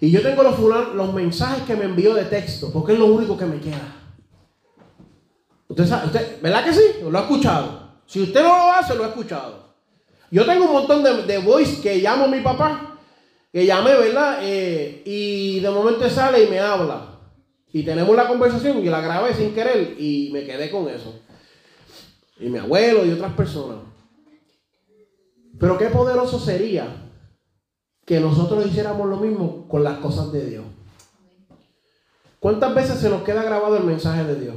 [0.00, 3.44] Y yo tengo los, mensajes que me envió de texto, porque es lo único que
[3.44, 3.96] me queda.
[5.68, 6.82] Usted sabe, usted, ¿verdad que sí?
[7.08, 7.90] Lo ha escuchado.
[8.06, 9.74] Si usted no lo hace, lo ha escuchado.
[10.30, 12.98] Yo tengo un montón de, de voice que llamo a mi papá,
[13.52, 14.38] que llamé, ¿verdad?
[14.42, 17.18] Eh, y de momento sale y me habla.
[17.72, 21.20] Y tenemos la conversación y la grabé sin querer y me quedé con eso.
[22.38, 23.78] Y mi abuelo y otras personas.
[25.58, 27.09] Pero qué poderoso sería
[28.10, 30.64] que nosotros hiciéramos lo mismo con las cosas de Dios.
[32.40, 34.56] ¿Cuántas veces se nos queda grabado el mensaje de Dios?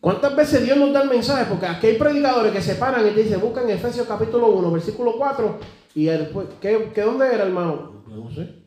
[0.00, 1.44] ¿Cuántas veces Dios nos da el mensaje?
[1.44, 5.18] Porque aquí hay predicadores que se paran y te dicen, buscan Efesios capítulo 1, versículo
[5.18, 5.58] 4,
[5.94, 8.02] y después, ¿qué, ¿qué dónde era, hermano?
[8.06, 8.62] No sé.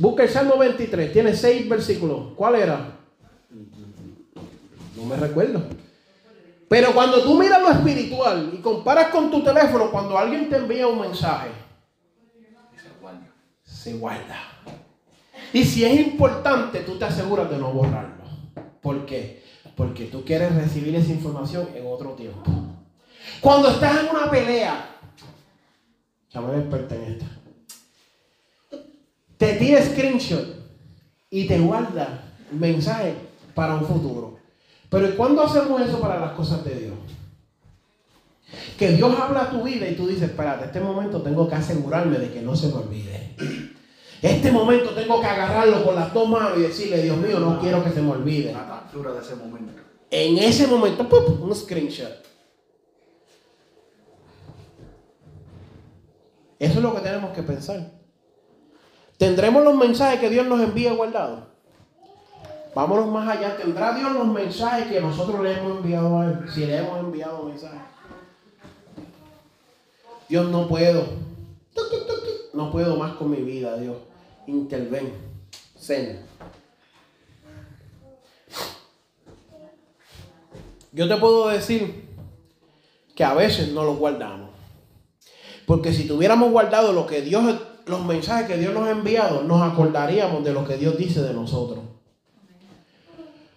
[0.00, 2.34] Busca el Salmo 23, tiene seis versículos.
[2.36, 2.98] ¿Cuál era?
[4.94, 5.62] No me recuerdo.
[6.74, 10.88] Pero cuando tú miras lo espiritual y comparas con tu teléfono, cuando alguien te envía
[10.88, 11.50] un mensaje,
[13.62, 14.40] se guarda.
[15.52, 18.24] Y si es importante, tú te aseguras de no borrarlo.
[18.82, 19.44] ¿Por qué?
[19.76, 22.50] Porque tú quieres recibir esa información en otro tiempo.
[23.40, 24.98] Cuando estás en una pelea,
[26.28, 27.26] ya me en esta.
[29.36, 30.56] Te tira screenshot
[31.30, 33.14] y te guarda mensaje
[33.54, 34.33] para un futuro.
[34.94, 36.94] Pero ¿cuándo hacemos eso para las cosas de Dios?
[38.78, 42.16] Que Dios habla a tu vida y tú dices, espérate, este momento tengo que asegurarme
[42.16, 43.34] de que no se me olvide.
[44.22, 47.82] Este momento tengo que agarrarlo con las dos manos y decirle, Dios mío, no quiero
[47.82, 48.52] que se me olvide.
[48.52, 49.72] La captura de ese momento.
[50.12, 51.42] En ese momento, ¡pum!
[51.42, 52.24] un screenshot.
[56.60, 57.90] Eso es lo que tenemos que pensar.
[59.18, 61.53] ¿Tendremos los mensajes que Dios nos envía guardados?
[62.74, 63.56] Vámonos más allá.
[63.56, 66.38] ¿Tendrá Dios los mensajes que nosotros le hemos enviado a Él?
[66.52, 67.80] Si le hemos enviado mensajes.
[70.28, 71.04] Dios no puedo.
[72.52, 73.96] No puedo más con mi vida, Dios.
[74.46, 75.12] Interven.
[75.78, 76.20] Zen.
[80.92, 82.08] Yo te puedo decir
[83.14, 84.50] que a veces no los guardamos.
[85.66, 87.44] Porque si tuviéramos guardado lo que Dios,
[87.86, 91.32] los mensajes que Dios nos ha enviado, nos acordaríamos de lo que Dios dice de
[91.32, 91.83] nosotros.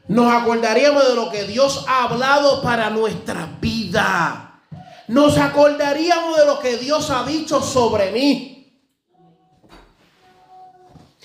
[0.08, 4.62] Nos acordaríamos de lo que Dios ha hablado para nuestra vida.
[5.08, 8.54] Nos acordaríamos de lo que Dios ha dicho sobre mí.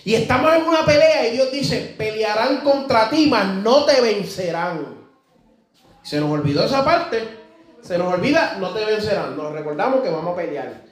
[0.05, 5.03] Y estamos en una pelea y Dios dice, pelearán contra ti, mas no te vencerán.
[6.03, 7.41] Se nos olvidó esa parte.
[7.83, 9.37] Se nos olvida, no te vencerán.
[9.37, 10.83] Nos recordamos que vamos a pelear.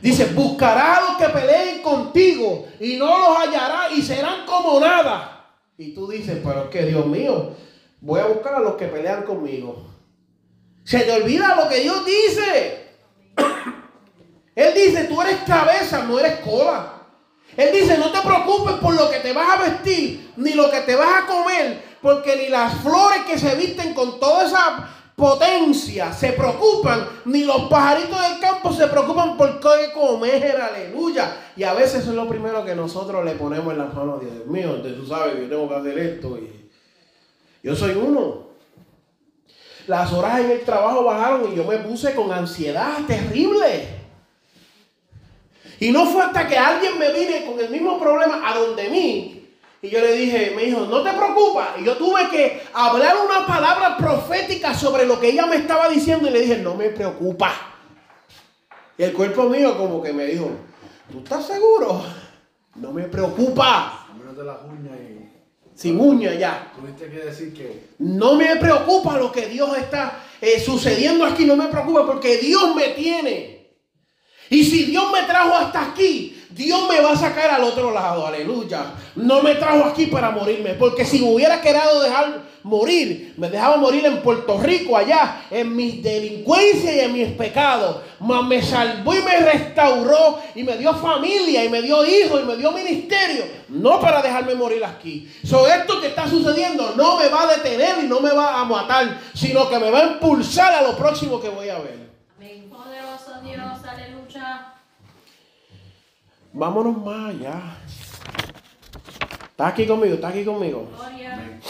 [0.00, 5.41] Dice, buscará a los que peleen contigo y no los hallará y serán como nada.
[5.78, 7.54] Y tú dices, pero es que Dios mío,
[8.00, 9.86] voy a buscar a los que pelean conmigo.
[10.84, 12.90] Se te olvida lo que Dios dice.
[14.54, 16.92] Él dice, tú eres cabeza, no eres cola.
[17.56, 20.80] Él dice, no te preocupes por lo que te vas a vestir, ni lo que
[20.80, 26.12] te vas a comer, porque ni las flores que se visten con toda esa potencia
[26.12, 31.36] se preocupan, ni los pajaritos del campo se preocupan por qué comer, aleluya.
[31.56, 34.46] Y a veces es lo primero que nosotros le ponemos en las manos de Dios
[34.46, 36.70] mío, entonces tú sabes que yo tengo que hacer esto y
[37.62, 38.52] yo soy uno.
[39.86, 43.88] Las horas en el trabajo bajaron y yo me puse con ansiedad terrible.
[45.80, 49.41] Y no fue hasta que alguien me vine con el mismo problema a donde mí.
[49.84, 51.64] Y yo le dije, me dijo, no te preocupes.
[51.80, 56.28] Y yo tuve que hablar una palabra profética sobre lo que ella me estaba diciendo.
[56.28, 57.52] Y le dije, no me preocupa.
[58.96, 60.50] Y el cuerpo mío como que me dijo,
[61.10, 62.00] ¿tú estás seguro?
[62.76, 64.06] No me preocupa.
[64.08, 65.22] A menos de las uñas y.
[65.74, 66.72] Sin uña ya.
[66.76, 67.88] Tuviste que decir que.
[67.98, 71.44] No me preocupa lo que Dios está eh, sucediendo aquí.
[71.44, 73.62] No me preocupa porque Dios me tiene.
[74.48, 78.26] Y si Dios me trajo hasta aquí, Dios me va a sacar al otro lado,
[78.26, 78.92] aleluya.
[79.16, 83.76] No me trajo aquí para morirme, porque si me hubiera querido dejar morir, me dejaba
[83.76, 87.96] morir en Puerto Rico, allá, en mis delincuencias y en mis pecados.
[88.20, 92.46] Mas me salvó y me restauró y me dio familia y me dio hijos y
[92.46, 93.44] me dio ministerio.
[93.68, 95.30] No para dejarme morir aquí.
[95.44, 98.64] So, esto que está sucediendo no me va a detener y no me va a
[98.64, 102.11] matar, sino que me va a impulsar a lo próximo que voy a ver.
[106.52, 107.78] Vámonos más allá.
[109.50, 110.14] ¿Estás aquí conmigo?
[110.14, 110.88] ¿Estás aquí conmigo?
[110.96, 111.60] Gloria.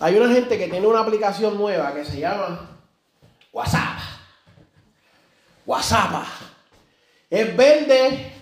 [0.00, 2.78] Hay una gente que tiene una aplicación nueva que se llama
[3.52, 3.98] WhatsApp.
[5.66, 6.24] WhatsApp.
[7.28, 8.32] Es verde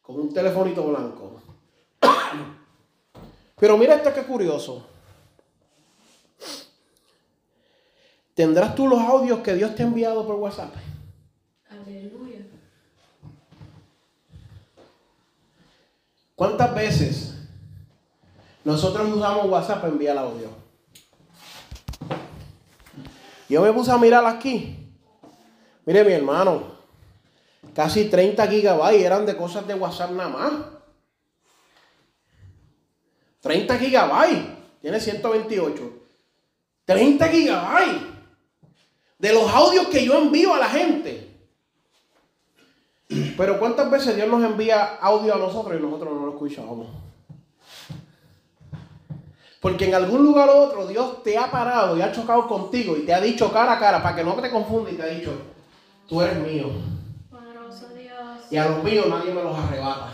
[0.00, 1.40] con un telefonito blanco.
[3.56, 4.88] Pero mira esto que es curioso.
[8.34, 10.74] ¿Tendrás tú los audios que Dios te ha enviado por WhatsApp?
[11.70, 12.23] Aleluya.
[16.34, 17.34] ¿Cuántas veces
[18.64, 20.48] nosotros usamos WhatsApp para enviar audio?
[23.48, 24.76] Yo me puse a mirar aquí.
[25.86, 26.62] Mire mi hermano,
[27.74, 30.52] casi 30 gigabytes eran de cosas de WhatsApp nada más.
[33.40, 34.42] 30 gigabytes,
[34.80, 35.92] tiene 128.
[36.86, 38.02] 30 gigabytes
[39.18, 41.33] de los audios que yo envío a la gente.
[43.36, 46.86] Pero ¿cuántas veces Dios nos envía audio a nosotros y nosotros no lo escuchamos?
[49.60, 53.06] Porque en algún lugar u otro Dios te ha parado y ha chocado contigo y
[53.06, 55.32] te ha dicho cara a cara para que no te confunda y te ha dicho,
[56.06, 56.68] tú eres mío
[57.30, 58.12] Poderoso Dios.
[58.50, 60.10] y a los míos nadie me los arrebata.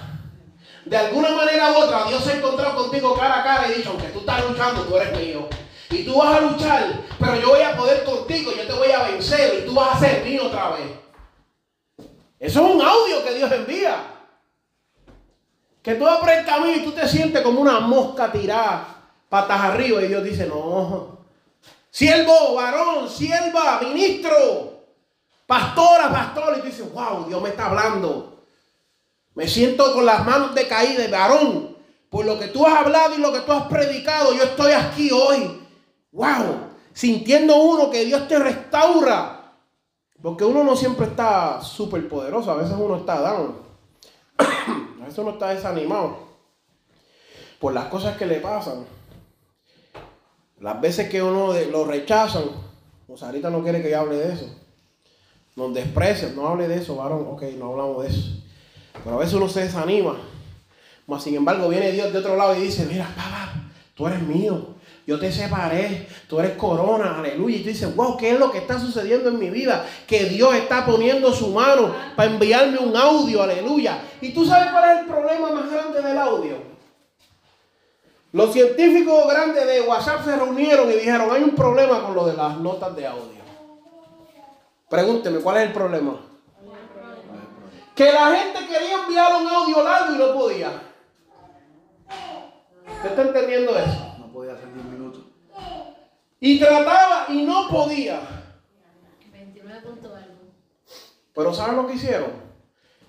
[0.86, 3.76] De alguna manera u otra Dios se ha encontrado contigo cara a cara y ha
[3.76, 5.48] dicho, aunque tú estás luchando, tú eres mío.
[5.90, 9.02] Y tú vas a luchar, pero yo voy a poder contigo, yo te voy a
[9.02, 10.99] vencer y tú vas a ser mío otra vez.
[12.40, 14.02] Eso es un audio que Dios envía.
[15.82, 20.02] Que tú abres el camino y tú te sientes como una mosca tirada patas arriba
[20.02, 21.20] y Dios dice, no.
[21.90, 24.84] Siervo, varón, sierva, ministro,
[25.46, 26.58] pastora, pastor.
[26.58, 28.42] Y tú dices, wow, Dios me está hablando.
[29.34, 31.76] Me siento con las manos decaídas, varón.
[32.10, 35.10] Por lo que tú has hablado y lo que tú has predicado, yo estoy aquí
[35.12, 35.62] hoy.
[36.10, 39.39] Wow, sintiendo uno que Dios te restaura.
[40.22, 43.56] Porque uno no siempre está súper poderoso, a veces uno está down.
[45.00, 46.30] A veces uno está desanimado
[47.58, 48.86] por las cosas que le pasan.
[50.60, 52.44] Las veces que uno lo rechazan,
[53.06, 54.46] pues ahorita no quiere que yo hable de eso.
[55.56, 57.26] Nos desprecian, no hable de eso, varón.
[57.30, 58.42] Ok, no hablamos de eso.
[59.02, 60.18] Pero a veces uno se desanima.
[61.06, 63.52] Mas sin embargo viene Dios de otro lado y dice, mira, papá,
[63.94, 64.69] tú eres mío.
[65.10, 67.56] Yo te separé, tú eres corona, aleluya.
[67.56, 69.84] Y tú dices, wow, ¿qué es lo que está sucediendo en mi vida?
[70.06, 74.00] Que Dios está poniendo su mano para enviarme un audio, aleluya.
[74.20, 76.58] ¿Y tú sabes cuál es el problema más grande del audio?
[78.30, 82.36] Los científicos grandes de WhatsApp se reunieron y dijeron, hay un problema con lo de
[82.36, 83.42] las notas de audio.
[84.88, 86.20] Pregúnteme, ¿cuál es el problema?
[87.96, 90.70] Que la gente quería enviar un audio largo y no podía.
[92.86, 94.10] ¿Usted está entendiendo eso?
[94.18, 94.89] No podía hacer 10 minutos.
[96.40, 98.20] Y trataba y no podía.
[99.30, 100.34] 29 punto algo.
[101.34, 102.30] Pero ¿saben lo que hicieron?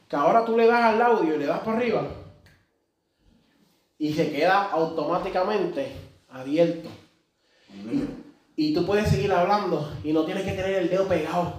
[0.10, 2.04] Que ahora tú le das al audio y le das para arriba.
[3.98, 5.96] Y se queda automáticamente
[6.30, 6.90] abierto.
[8.58, 11.54] Y tú puedes seguir hablando y no tienes que tener el dedo pegado.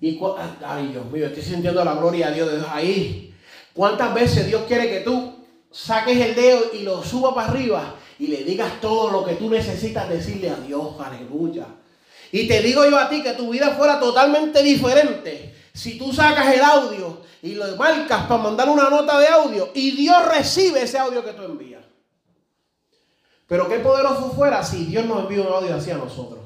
[0.00, 0.20] Y
[0.64, 3.34] ay Dios mío, estoy sintiendo la gloria de Dios desde ahí.
[3.72, 5.34] ¿Cuántas veces Dios quiere que tú
[5.72, 9.50] saques el dedo y lo subas para arriba y le digas todo lo que tú
[9.50, 10.94] necesitas decirle a Dios?
[11.00, 11.66] Aleluya.
[12.32, 16.54] Y te digo yo a ti que tu vida fuera totalmente diferente si tú sacas
[16.54, 20.98] el audio y lo marcas para mandar una nota de audio y Dios recibe ese
[20.98, 21.84] audio que tú envías.
[23.46, 26.40] Pero qué poderoso fuera si Dios nos envía un audio así a nosotros.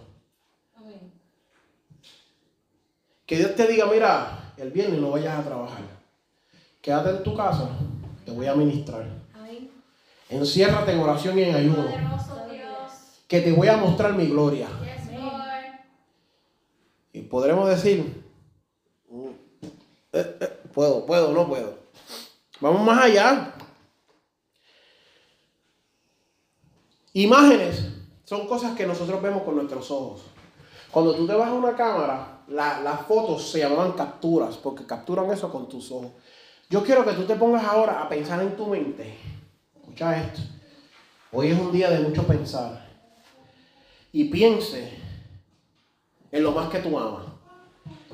[3.24, 5.82] Que Dios te diga, mira, el viernes no vayas a trabajar.
[6.82, 7.68] Quédate en tu casa,
[8.24, 9.19] te voy a ministrar.
[10.30, 11.84] Enciérrate en oración y en ayuno.
[13.28, 14.68] Que te voy a mostrar mi gloria.
[17.12, 18.24] Y podremos decir,
[19.08, 19.26] mm,
[20.12, 21.74] eh, eh, puedo, puedo, no puedo.
[22.60, 23.54] Vamos más allá.
[27.12, 27.88] Imágenes
[28.24, 30.22] son cosas que nosotros vemos con nuestros ojos.
[30.92, 35.30] Cuando tú te vas a una cámara, la- las fotos se llamaban capturas, porque capturan
[35.30, 36.12] eso con tus ojos.
[36.68, 39.16] Yo quiero que tú te pongas ahora a pensar en tu mente.
[39.90, 40.40] Escucha esto.
[41.32, 42.86] Hoy es un día de mucho pensar.
[44.12, 44.88] Y piense
[46.30, 47.24] en lo más que tú amas.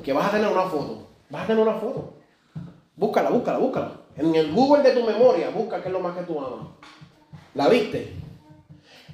[0.03, 1.07] Que vas a tener una foto.
[1.29, 2.15] Vas a tener una foto.
[2.97, 3.93] Búscala, búscala, búscala.
[4.17, 6.69] En el Google de tu memoria, busca qué es lo más que tú amas.
[7.55, 8.15] ¿La viste?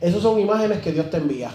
[0.01, 1.51] Esas son imágenes que Dios te envía.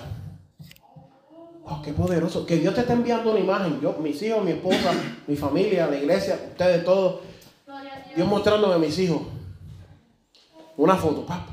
[1.63, 2.45] Wow, qué poderoso.
[2.45, 3.79] Que Dios te está enviando una imagen.
[3.79, 4.91] Yo, mis hijos, mi esposa,
[5.25, 7.21] mi familia, la iglesia, ustedes todos.
[8.13, 9.21] Dios mostrándome a mis hijos.
[10.77, 11.45] Una foto, papá.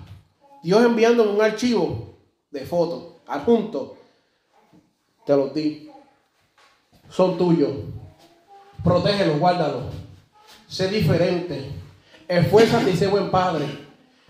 [0.62, 2.14] Dios enviándome un archivo
[2.51, 3.14] de fotos.
[3.27, 3.97] Adjunto.
[5.27, 5.91] Te los di.
[7.09, 7.70] Son tuyos.
[8.83, 9.85] Protégelos, guárdalos.
[10.68, 11.70] Sé diferente.
[12.29, 13.66] Esfuérzate y sé buen padre.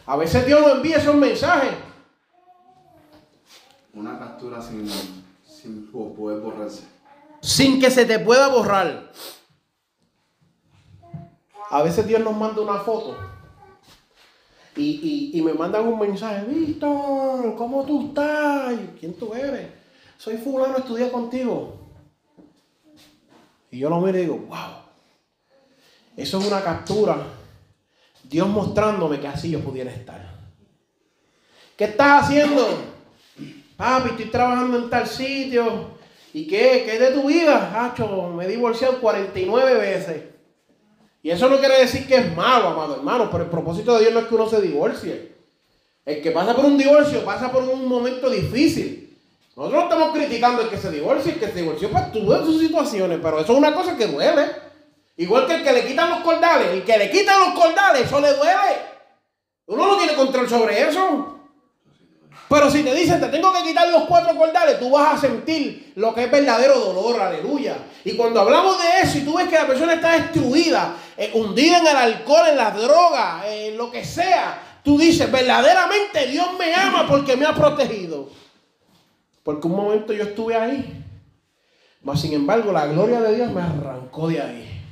[0.06, 1.72] A veces Dios nos envía esos mensajes.
[3.94, 4.88] Una captura sin,
[5.46, 6.82] sin po- poder borrarse.
[7.40, 9.12] sin que se te pueda borrar.
[11.70, 13.16] A veces Dios nos manda una foto
[14.76, 18.74] y, y- me mandan un mensaje, Víctor, ¿cómo tú estás?
[18.98, 19.68] ¿Quién tú eres?
[20.18, 21.76] Soy fulano, estudié contigo.
[23.70, 24.84] Y yo lo miro y digo, wow,
[26.16, 27.16] eso es una captura.
[28.22, 30.34] Dios mostrándome que así yo pudiera estar.
[31.76, 32.66] ¿Qué estás haciendo?
[33.76, 35.94] Papi, estoy trabajando en tal sitio.
[36.32, 36.82] ¿Y qué?
[36.84, 37.84] ¿Qué es de tu vida?
[37.84, 40.22] Hacho, me he divorciado 49 veces.
[41.24, 44.12] Y eso no quiere decir que es malo, amado hermano, pero el propósito de Dios
[44.12, 45.32] no es que uno se divorcie.
[46.04, 49.16] El que pasa por un divorcio pasa por un momento difícil.
[49.56, 52.60] Nosotros no estamos criticando el que se divorcie, el que se divorció pues tuvo sus
[52.60, 54.50] situaciones, pero eso es una cosa que duele.
[55.16, 58.20] Igual que el que le quitan los cordales, el que le quitan los cordales, eso
[58.20, 58.76] le duele.
[59.68, 61.38] Uno no tiene control sobre eso.
[62.48, 65.92] Pero si te dicen, te tengo que quitar los cuatro cordales, tú vas a sentir
[65.96, 67.76] lo que es verdadero dolor, aleluya.
[68.04, 71.78] Y cuando hablamos de eso y tú ves que la persona está destruida, eh, hundida
[71.78, 76.74] en el alcohol, en las drogas, en lo que sea, tú dices, verdaderamente Dios me
[76.74, 78.28] ama porque me ha protegido.
[79.42, 81.04] Porque un momento yo estuve ahí,
[82.02, 84.82] mas sin embargo la gloria de Dios me arrancó de ahí.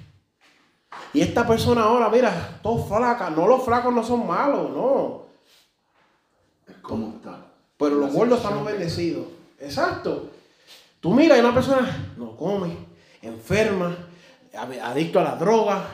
[1.14, 5.21] Y esta persona ahora, mira, todo flaca, no los flacos no son malos, no.
[7.82, 9.26] Pero los gordos estamos bendecidos.
[9.60, 10.30] Exacto.
[11.00, 12.76] Tú miras, hay una persona no come,
[13.22, 13.96] enferma,
[14.54, 15.84] ad- adicto a la droga,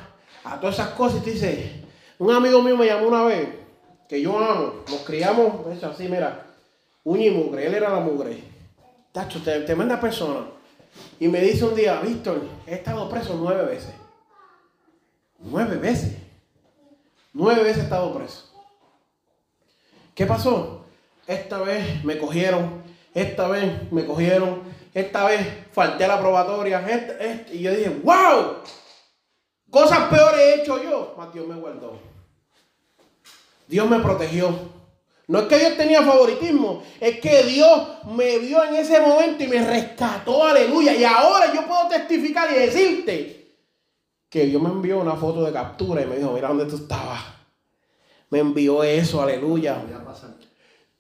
[0.45, 1.21] a todas esas cosas.
[1.21, 1.85] Y te dice,
[2.19, 3.49] un amigo mío me llamó una vez,
[4.09, 6.47] que yo amo, nos criamos, de hecho, así, mira,
[7.05, 8.43] uña y mugre, él era la mugre.
[9.13, 10.41] Tacho, te- tremenda persona.
[11.21, 13.95] Y me dice un día, Víctor, he estado preso nueve veces.
[15.39, 16.17] Nueve veces.
[17.33, 18.45] Nueve veces he estado preso.
[20.15, 20.78] ¿Qué pasó?
[21.29, 24.63] Esta vez me cogieron, esta vez me cogieron,
[24.95, 26.83] esta vez falté a la probatoria,
[27.53, 28.63] y yo dije, wow,
[29.69, 32.01] cosas peores he hecho yo, mas Dios me guardó.
[33.67, 34.79] Dios me protegió.
[35.27, 39.49] No es que Dios tenía favoritismo, es que Dios me vio en ese momento y
[39.49, 40.95] me rescató, aleluya.
[40.95, 43.55] Y ahora yo puedo testificar y decirte
[44.31, 47.21] que Dios me envió una foto de captura y me dijo, mira dónde tú estabas.
[48.31, 49.85] Me envió eso, aleluya.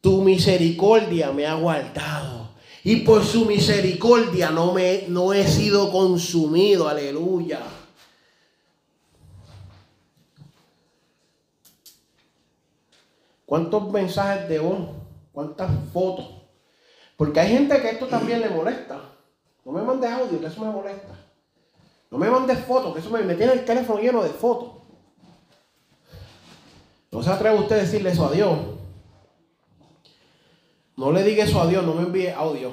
[0.00, 2.48] Tu misericordia me ha guardado.
[2.84, 6.88] Y por su misericordia no, me, no he sido consumido.
[6.88, 7.60] Aleluya.
[13.44, 14.88] ¿Cuántos mensajes de voz?
[15.32, 16.26] ¿Cuántas fotos?
[17.16, 19.00] Porque hay gente que esto también le molesta.
[19.64, 21.14] No me mandes audio, que eso me molesta.
[22.10, 24.70] No me mandes fotos, que eso me, me tiene el teléfono lleno de fotos.
[27.10, 28.58] No se atreve usted a decirle eso a Dios.
[30.98, 32.72] No le diga eso a Dios, no me envíe audio.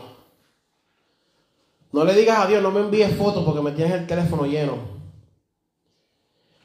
[1.91, 4.77] No le digas a Dios, no me envíes fotos porque me tienes el teléfono lleno.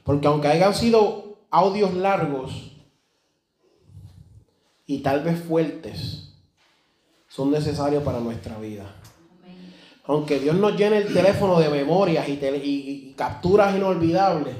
[0.02, 2.72] Porque aunque hayan sido audios largos
[4.86, 6.32] y tal vez fuertes,
[7.28, 8.96] son necesarios para nuestra vida.
[10.06, 14.56] Aunque Dios nos llene el teléfono de memorias y- y capturas inolvidables,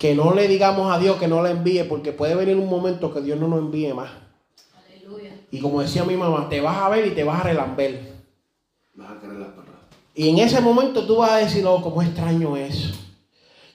[0.00, 3.14] que no le digamos a Dios que no la envíe, porque puede venir un momento
[3.14, 4.23] que Dios no nos envíe más.
[5.54, 8.12] Y como decía mi mamá, te vas a ver y te vas a relamber.
[8.94, 9.76] Vas a querer las perras.
[10.12, 12.92] Y en ese momento tú vas a decir, oh, cómo extraño eso.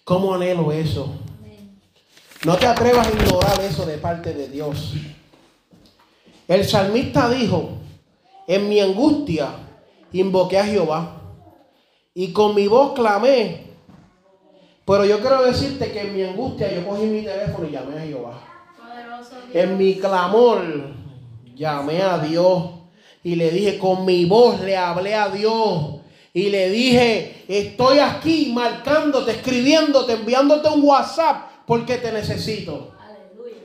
[0.03, 1.09] Cómo anhelo eso.
[2.43, 4.93] No te atrevas a ignorar eso de parte de Dios.
[6.49, 7.69] El salmista dijo,
[8.45, 9.47] en mi angustia
[10.11, 11.21] invoqué a Jehová
[12.13, 13.67] y con mi voz clamé.
[14.85, 18.01] Pero yo quiero decirte que en mi angustia yo cogí mi teléfono y llamé a
[18.01, 18.41] Jehová.
[18.77, 19.63] Poderoso Dios.
[19.63, 20.98] En mi clamor
[21.59, 22.71] llamé a Dios
[23.21, 25.97] y le dije, con mi voz le hablé a Dios.
[26.33, 32.93] Y le dije, estoy aquí marcándote, escribiéndote, enviándote un WhatsApp porque te necesito.
[32.97, 33.57] Aleluya.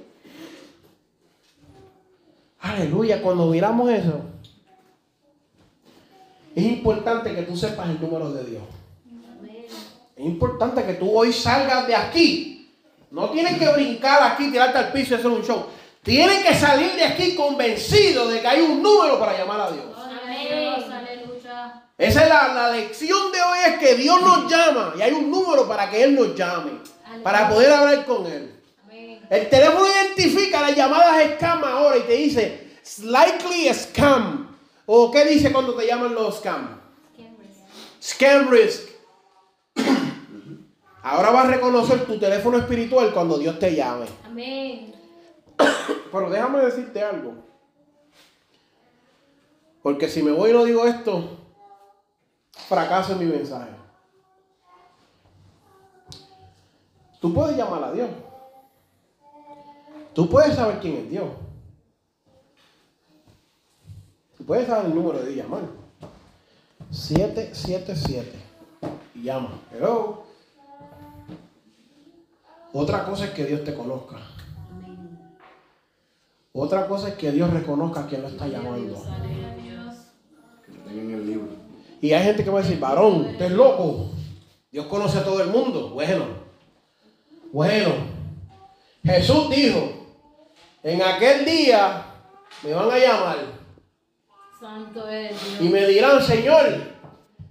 [2.59, 4.22] Aleluya, cuando miramos eso,
[6.57, 8.62] es importante que tú sepas el número de Dios.
[9.38, 9.66] Amén.
[10.16, 12.72] Es importante que tú hoy salgas de aquí.
[13.11, 15.66] No tienes que brincar aquí, tirarte al piso y hacer un show.
[16.05, 19.86] Tienes que salir de aquí convencido de que hay un número para llamar a Dios.
[21.96, 25.30] Esa es la, la lección de hoy, es que Dios nos llama y hay un
[25.30, 26.72] número para que Él nos llame,
[27.22, 28.55] para poder hablar con Él.
[28.84, 29.20] Amén.
[29.30, 34.57] El teléfono identifica las llamadas scam ahora y te dice, likely scam.
[34.86, 36.80] ¿O qué dice cuando te llaman los scam?
[38.02, 38.90] Scam risk.
[41.02, 44.05] Ahora vas a reconocer tu teléfono espiritual cuando Dios te llame.
[44.26, 44.94] Amén.
[45.57, 47.34] Pero déjame decirte algo.
[49.82, 51.38] Porque si me voy y no digo esto,
[52.52, 53.70] fracaso mi mensaje.
[57.20, 58.11] Tú puedes llamar a Dios.
[60.14, 61.28] Tú puedes saber quién es Dios.
[64.38, 65.62] Tú puedes saber el número de llamar.
[66.90, 68.30] 777.
[69.16, 69.59] Y llama.
[69.72, 70.24] Hello.
[72.72, 74.16] Otra cosa es que Dios te conozca.
[76.57, 79.05] Otra cosa es que Dios reconozca a quien lo está llamando.
[80.64, 81.48] Que en el libro.
[82.00, 84.11] Y hay gente que va a decir, varón, usted es loco.
[84.70, 85.90] Dios conoce a todo el mundo.
[85.90, 86.26] Bueno,
[87.52, 87.90] bueno.
[89.02, 89.80] Jesús dijo,
[90.84, 92.07] en aquel día
[92.62, 93.36] me van a llamar
[94.61, 95.72] Santo es y Dios.
[95.72, 96.66] me dirán, Señor,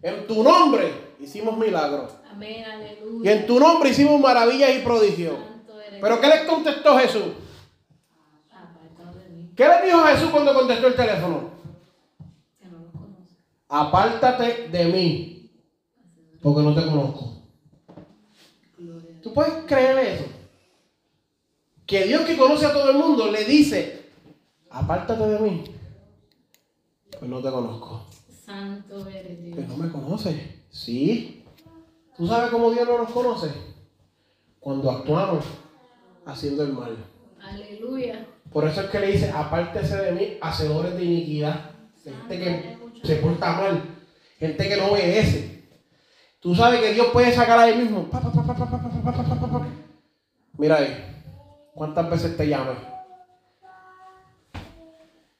[0.01, 2.13] en tu nombre hicimos milagros.
[2.31, 3.31] Amén, Y aleluya.
[3.33, 5.35] en tu nombre hicimos maravillas y prodigios.
[5.99, 7.42] Pero ¿qué les contestó Jesús?
[9.55, 11.51] ¿Qué le dijo Jesús cuando contestó el teléfono?
[13.69, 15.51] Apártate de mí,
[16.41, 17.41] porque no te conozco.
[19.21, 20.25] ¿Tú puedes creer eso?
[21.85, 24.09] Que Dios que conoce a todo el mundo le dice,
[24.69, 25.63] apártate de mí,
[27.19, 28.05] pues no te conozco.
[28.45, 29.67] Santo eres Pues Dios.
[29.69, 30.35] no me conoces.
[30.69, 31.43] Sí.
[32.17, 33.51] ¿Tú sabes cómo Dios no nos conoce?
[34.59, 35.45] Cuando actuamos
[36.25, 36.97] haciendo el mal.
[37.43, 38.25] Aleluya.
[38.51, 41.71] Por eso es que le dice, apártese de mí, hacedores de iniquidad.
[42.03, 43.81] Gente que se porta mal,
[44.39, 45.63] gente que no obedece.
[46.39, 48.09] Tú sabes que Dios puede sacar a él mismo.
[50.57, 51.05] Mira ahí,
[51.73, 52.75] ¿cuántas veces te llamé?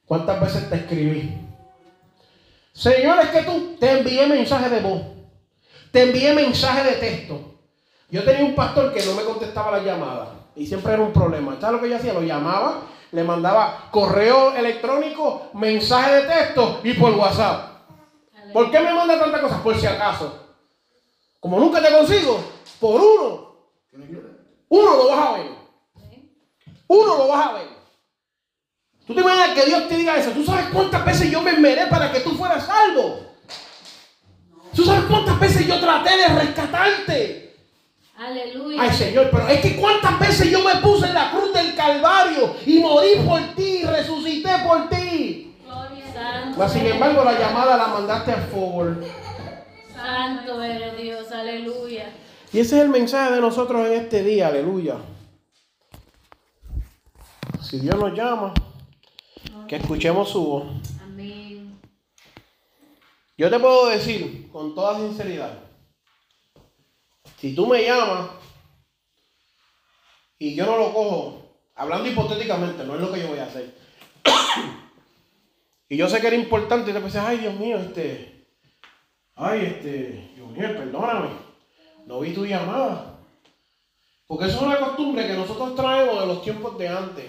[0.06, 1.38] ¿Cuántas veces te escribí?
[2.74, 5.02] Señor, es que tú te envié mensaje de voz,
[5.92, 7.60] te envié mensaje de texto.
[8.10, 10.43] Yo tenía un pastor que no me contestaba las llamadas.
[10.56, 11.58] Y siempre era un problema.
[11.60, 12.14] ¿Sabes lo que yo hacía?
[12.14, 12.82] Lo llamaba,
[13.12, 17.74] le mandaba correo electrónico, mensaje de texto y por WhatsApp.
[18.52, 19.62] ¿Por qué me manda tantas cosas?
[19.62, 20.40] Por si acaso.
[21.40, 22.40] Como nunca te consigo,
[22.80, 23.56] por uno,
[24.70, 25.48] uno lo vas a ver.
[26.88, 27.68] Uno lo vas a ver.
[29.06, 30.32] ¿Tú te imaginas que Dios te diga eso?
[30.32, 33.20] ¿Tú sabes cuántas veces yo me esmeré para que tú fueras salvo?
[34.74, 37.43] ¿Tú sabes cuántas veces yo traté de rescatarte?
[38.16, 38.82] Aleluya.
[38.82, 42.56] Ay Señor, pero es que cuántas veces yo me puse en la cruz del Calvario
[42.66, 45.56] y morí por ti, y resucité por ti.
[45.66, 46.60] Gloria Santo.
[46.60, 49.04] Mas sin embargo la llamada la mandaste a forward.
[49.96, 51.32] Santo eres Dios.
[51.32, 52.14] Aleluya.
[52.54, 54.98] Y ese es el mensaje de nosotros en este día, aleluya.
[57.62, 58.54] Si Dios nos llama,
[59.68, 60.64] que escuchemos su voz.
[61.04, 61.80] Amén.
[63.36, 65.58] Yo te puedo decir con toda sinceridad,
[67.44, 68.30] si tú me llamas
[70.40, 73.76] y yo no lo cojo, hablando hipotéticamente, no es lo que yo voy a hacer.
[75.90, 78.48] y yo sé que era importante y te pensé, ay Dios mío, este,
[79.36, 81.32] ay este, Junior, perdóname,
[82.06, 83.20] no vi tu llamada.
[84.26, 87.26] Porque eso es una costumbre que nosotros traemos de los tiempos de antes.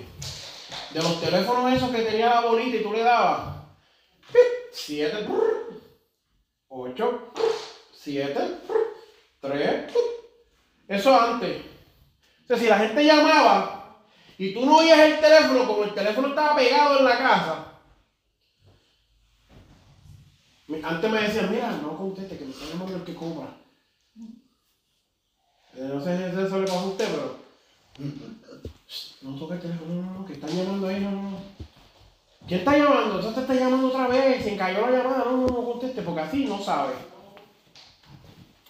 [0.93, 3.57] De los teléfonos esos que tenía la bolita y tú le dabas.
[4.33, 4.41] ¡pip!
[4.71, 5.25] Siete.
[5.25, 5.83] brr,
[6.69, 7.33] 8,
[7.93, 8.84] 7,
[9.45, 9.93] 3.
[10.89, 11.63] Eso antes.
[12.45, 14.01] O sea, si la gente llamaba
[14.39, 17.73] y tú no oías el teléfono, como el teléfono estaba pegado en la casa,
[20.83, 23.49] antes me decían, mira, no conteste, que me está llamando el que cobra.
[25.77, 27.45] Eh, no sé si eso le pasó a usted, pero.
[29.23, 31.39] No toque el teléfono, no, no, que están llamando ahí, no, no.
[32.47, 33.17] ¿Quién está llamando?
[33.17, 36.21] Entonces te está llamando otra vez, se encalló la llamada, no, no, no conteste, porque
[36.21, 36.93] así no sabe.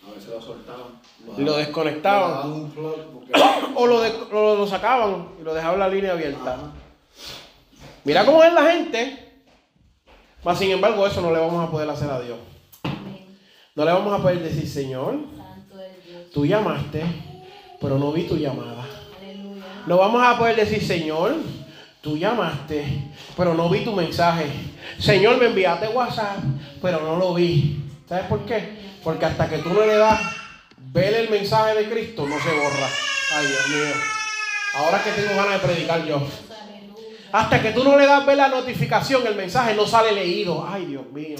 [0.09, 1.01] A veces lo soltaban.
[1.37, 2.53] Y lo desconectaban.
[2.53, 3.33] Un porque-
[3.77, 6.57] O lo, de- lo, lo sacaban y lo dejaban la línea abierta.
[8.05, 9.33] Mira cómo es la gente.
[10.45, 12.37] Mas sin embargo, eso no le vamos a poder hacer a Dios.
[13.75, 16.31] No le vamos a poder decir, Señor, Santo es Dios.
[16.33, 17.03] tú llamaste,
[17.81, 18.85] pero no vi tu llamada.
[19.87, 21.35] No vamos a poder decir, Señor,
[22.01, 24.47] tú llamaste, pero no vi tu mensaje.
[24.99, 26.39] Señor, me enviaste WhatsApp,
[26.81, 27.84] pero no lo vi.
[28.15, 28.69] ¿Sabes por qué?
[29.03, 30.21] Porque hasta que tú no le das
[30.93, 32.89] ver el mensaje de Cristo, no se borra.
[33.37, 33.95] Ay, Dios mío.
[34.77, 36.23] Ahora que tengo ganas de predicar yo.
[37.33, 40.65] Hasta que tú no le das ver la notificación, el mensaje no sale leído.
[40.65, 41.39] Ay, Dios mío.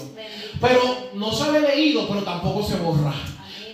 [0.59, 3.13] Pero no sale leído, pero tampoco se borra.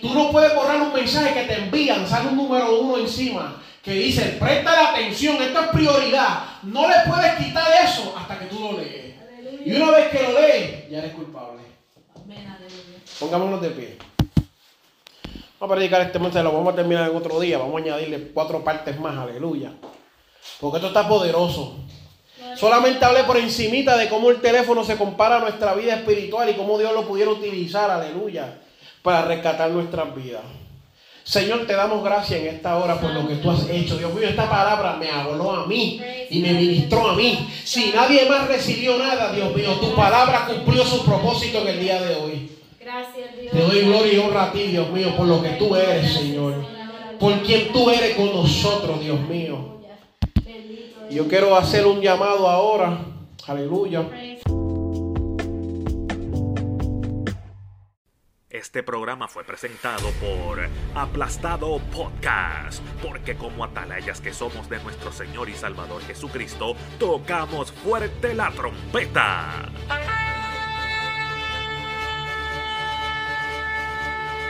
[0.00, 3.94] Tú no puedes borrar un mensaje que te envían, sale un número uno encima que
[3.94, 6.44] dice, presta atención, esto es prioridad.
[6.62, 9.16] No le puedes quitar eso hasta que tú lo lees.
[9.66, 11.51] Y una vez que lo lees, ya eres culpable.
[13.22, 13.98] Pongámonos de pie.
[15.60, 17.56] Vamos a predicar este mensaje, lo vamos a terminar en otro día.
[17.56, 19.70] Vamos a añadirle cuatro partes más, aleluya.
[20.60, 21.76] Porque esto está poderoso.
[22.56, 26.54] Solamente hablé por encimita de cómo el teléfono se compara a nuestra vida espiritual y
[26.54, 28.58] cómo Dios lo pudiera utilizar, aleluya,
[29.02, 30.42] para rescatar nuestras vidas.
[31.22, 33.96] Señor, te damos gracias en esta hora por lo que tú has hecho.
[33.96, 37.48] Dios mío, esta palabra me habló a mí y me ministró a mí.
[37.62, 42.02] Si nadie más recibió nada, Dios mío, tu palabra cumplió su propósito en el día
[42.02, 42.51] de hoy.
[42.92, 43.52] Gracias, Dios.
[43.52, 46.54] Te doy gloria y honra a ti, Dios mío, por lo que tú eres, Señor.
[47.18, 49.80] Por quien tú eres con nosotros, Dios mío.
[51.10, 52.98] Yo quiero hacer un llamado ahora.
[53.46, 54.06] Aleluya.
[58.50, 60.60] Este programa fue presentado por
[60.94, 68.34] Aplastado Podcast, porque como atalayas que somos de nuestro Señor y Salvador Jesucristo, tocamos fuerte
[68.34, 69.70] la trompeta.